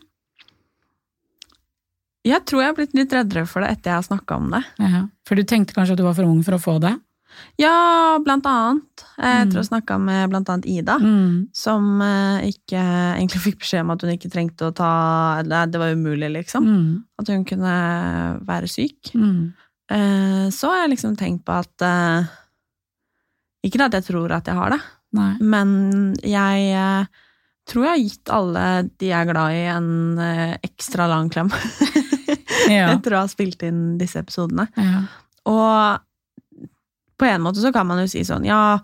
[2.27, 4.61] Jeg tror jeg har blitt litt reddere for det etter jeg har snakka om det.
[4.79, 5.07] Ja.
[5.25, 6.93] For du tenkte kanskje at du var for ung for å få det?
[7.57, 9.05] Ja, blant annet.
[9.17, 9.53] Jeg Mm.
[9.55, 11.49] å ha snakka med blant annet Ida, Mm.
[11.55, 12.83] som eh, ikke
[13.17, 16.65] egentlig fikk beskjed om at hun ikke trengte å ta det var umulig, liksom.
[16.67, 17.05] Mm.
[17.19, 19.13] At hun kunne være syk.
[19.15, 19.53] Mm.
[19.91, 22.27] Eh, så har jeg liksom tenkt på at eh,
[23.65, 24.81] Ikke at jeg tror at jeg har det,
[25.13, 25.37] Nei.
[25.41, 27.07] men jeg
[27.69, 31.51] tror jeg har gitt alle de jeg er glad i, en ekstra lang klem.
[32.69, 32.91] Ja.
[32.95, 34.69] Etter å ha spilt inn disse episodene.
[34.77, 35.05] Ja.
[35.51, 36.07] Og
[37.21, 38.79] på en måte så kan man jo si sånn, ja,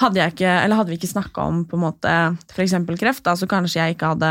[0.00, 2.14] hadde jeg ikke, eller hadde vi ikke snakka om på en måte
[2.60, 4.30] eksempel kreft, da, så kanskje jeg ikke hadde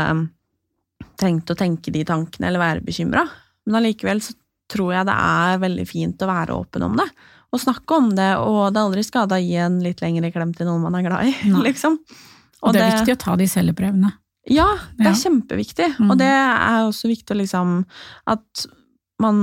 [1.20, 3.22] trengt å tenke de tankene eller være bekymra.
[3.64, 4.34] Men allikevel så
[4.72, 7.06] tror jeg det er veldig fint å være åpen om det.
[7.54, 10.52] Og snakke om det, og det er aldri skada å gi en litt lengre klem
[10.56, 11.34] til noen man er glad i.
[11.68, 12.00] Liksom.
[12.64, 14.10] Og det er viktig å ta de celleprøvene.
[14.50, 14.66] Ja,
[14.98, 15.86] det er kjempeviktig.
[15.98, 16.10] Mm.
[16.12, 17.84] Og det er også viktig liksom
[18.28, 18.66] At
[19.22, 19.38] man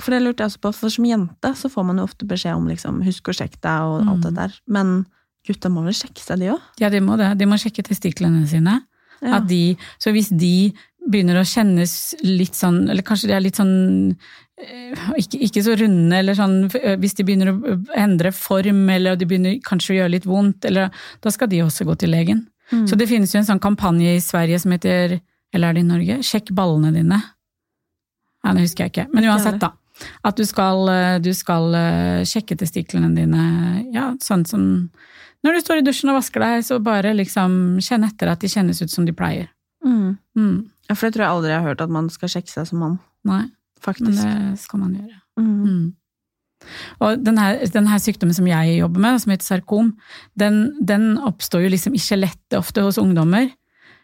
[0.00, 2.56] For det lurte jeg også på, for som jente så får man jo ofte beskjed
[2.58, 4.22] om liksom Husk å sjekke deg og alt Mm.
[4.24, 4.56] det der.
[4.66, 5.06] Men
[5.46, 6.60] gutta må vel sjekke seg, de òg?
[6.80, 7.36] Ja, de må det.
[7.38, 8.80] De må sjekke testiklene sine.
[9.22, 9.36] Ja.
[9.38, 10.72] At de, så hvis de
[11.10, 14.16] begynner å kjennes litt sånn, eller kanskje de er litt sånn
[14.58, 19.16] eh, ikke, ikke så runde, eller sånn eh, hvis de begynner å endre form, eller
[19.18, 20.90] de begynner kanskje å gjøre litt vondt, eller,
[21.22, 22.44] da skal de også gå til legen.
[22.72, 22.86] Mm.
[22.88, 25.18] Så det finnes jo en sånn kampanje i Sverige som heter,
[25.52, 27.20] eller er det i Norge, Sjekk ballene dine.
[28.42, 29.08] Ja, det husker jeg ikke.
[29.12, 29.74] Men uansett, da.
[30.26, 33.44] At du skal, eh, du skal eh, sjekke testiklene dine,
[33.94, 34.64] ja, sånn som
[35.42, 38.50] når du står i dusjen og vasker deg, så bare liksom kjenn etter at de
[38.50, 39.48] kjennes ut som de pleier.
[39.84, 40.14] Mm.
[40.38, 40.58] Mm.
[40.88, 42.82] Ja, for det tror jeg aldri jeg har hørt at man skal sjekke seg som
[42.82, 43.00] mann.
[43.26, 43.44] Nei,
[43.98, 45.18] men det skal man gjøre.
[45.40, 45.82] Mm.
[47.02, 49.92] Og den her, sykdommen som jeg jobber med, som heter sarkom,
[50.38, 53.50] den, den oppstår jo liksom i skjelettet ofte hos ungdommer.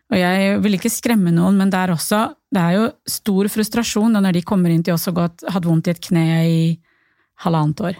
[0.08, 4.14] Og jeg vil ikke skremme noen, men det er også det er jo stor frustrasjon
[4.16, 6.60] når de kommer inn til oss og hadde vondt i et kne i
[7.44, 7.98] halvannet år.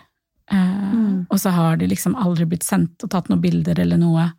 [0.51, 0.75] Eh,
[1.19, 1.27] Mm.
[1.29, 4.31] Og så har de liksom aldri blitt sendt og tatt noen bilder eller noe.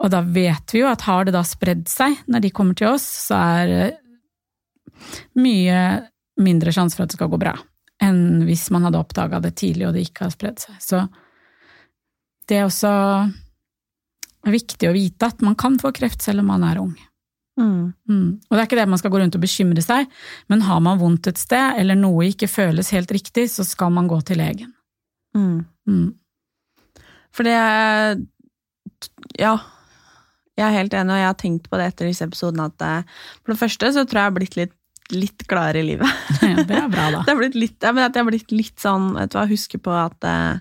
[0.00, 2.92] Og da vet vi jo at har det da spredd seg når de kommer til
[2.92, 3.88] oss, så er det
[5.40, 5.80] mye
[6.40, 7.56] mindre sjanse for at det skal gå bra
[8.00, 10.78] enn hvis man hadde oppdaga det tidlig og det ikke har spredd seg.
[10.80, 11.04] Så
[12.48, 12.92] det er også
[14.48, 16.94] viktig å vite at man kan få kreft selv om man er ung.
[17.60, 17.92] Mm.
[18.08, 18.28] Mm.
[18.48, 20.08] Og det er ikke det man skal gå rundt og bekymre seg,
[20.48, 24.08] men har man vondt et sted, eller noe ikke føles helt riktig, så skal man
[24.10, 24.72] gå til legen.
[25.36, 25.66] Mm.
[25.88, 26.08] Mm.
[27.36, 27.58] For det
[29.38, 29.58] Ja.
[30.58, 33.12] Jeg er helt enig, og jeg har tenkt på det etter disse episodene at eh,
[33.40, 34.74] for det første så tror jeg jeg har blitt litt,
[35.12, 36.08] litt gladere i livet.
[36.42, 37.20] Ja, det er bra, da.
[37.26, 39.46] Det har blitt litt, ja, men at jeg har blitt litt sånn, vet du hva,
[39.50, 40.60] husker på at eh,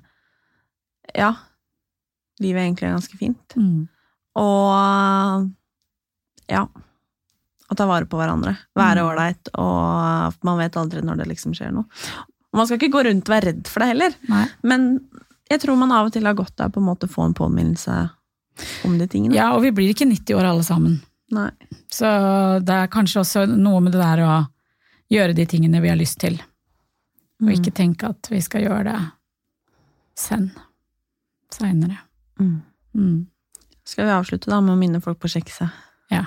[1.17, 1.31] ja,
[2.43, 3.55] livet egentlig er ganske fint.
[3.57, 3.87] Mm.
[4.39, 5.49] Og
[6.49, 6.65] Ja.
[7.69, 8.55] Å ta vare på hverandre.
[8.73, 9.37] Være Mm.
[9.61, 11.85] og man vet aldri når det liksom skjer noe.
[12.49, 14.47] Og man skal ikke gå rundt og være redd for det heller, Nei.
[14.63, 14.87] men
[15.51, 17.35] jeg tror man av og til har godt av på en måte å få en
[17.37, 18.09] påminnelse
[18.85, 19.35] om de tingene.
[19.37, 20.97] Ja, og vi blir ikke 90 år alle sammen.
[21.31, 21.49] Nei.
[21.93, 22.07] Så
[22.65, 24.33] det er kanskje også noe med det der å
[25.13, 26.39] gjøre de tingene vi har lyst til.
[27.41, 27.53] Og Mm.
[27.55, 28.99] ikke tenke at vi skal gjøre det
[30.19, 30.49] sen.
[31.53, 31.97] Seinere.
[32.39, 32.61] Mm.
[32.95, 33.27] Mm.
[33.85, 35.69] Skal vi avslutte da med å minne folk på å sjekke seg?
[36.11, 36.25] Ja,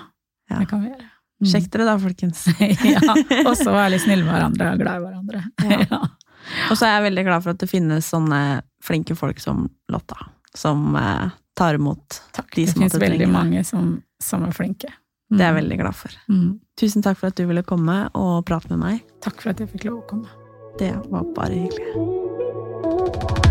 [0.50, 0.58] Ja.
[0.58, 1.08] det kan vi gjøre.
[1.42, 1.48] Mm.
[1.50, 2.46] Sjekk dere da, folkens.
[2.94, 3.00] ja,
[3.46, 5.44] og så være litt snille med hverandre og glad i hverandre.
[5.68, 5.86] Ja.
[5.90, 6.70] Ja.
[6.72, 8.38] Og så er jeg veldig glad for at det finnes sånne
[8.82, 10.16] flinke folk som Lotta,
[10.58, 12.50] som eh, tar imot Takk.
[12.54, 13.32] de Det som finnes måtte veldig trenge det.
[13.32, 14.92] mange som, som er flinke.
[15.32, 15.60] Det er jeg Mm.
[15.62, 16.10] veldig glad for.
[16.28, 16.60] Mm.
[16.76, 19.00] Tusen takk for at du ville komme og prate med meg.
[19.22, 20.28] Takk for at jeg fikk lov å komme.
[20.78, 23.41] Det var bare hyggelig.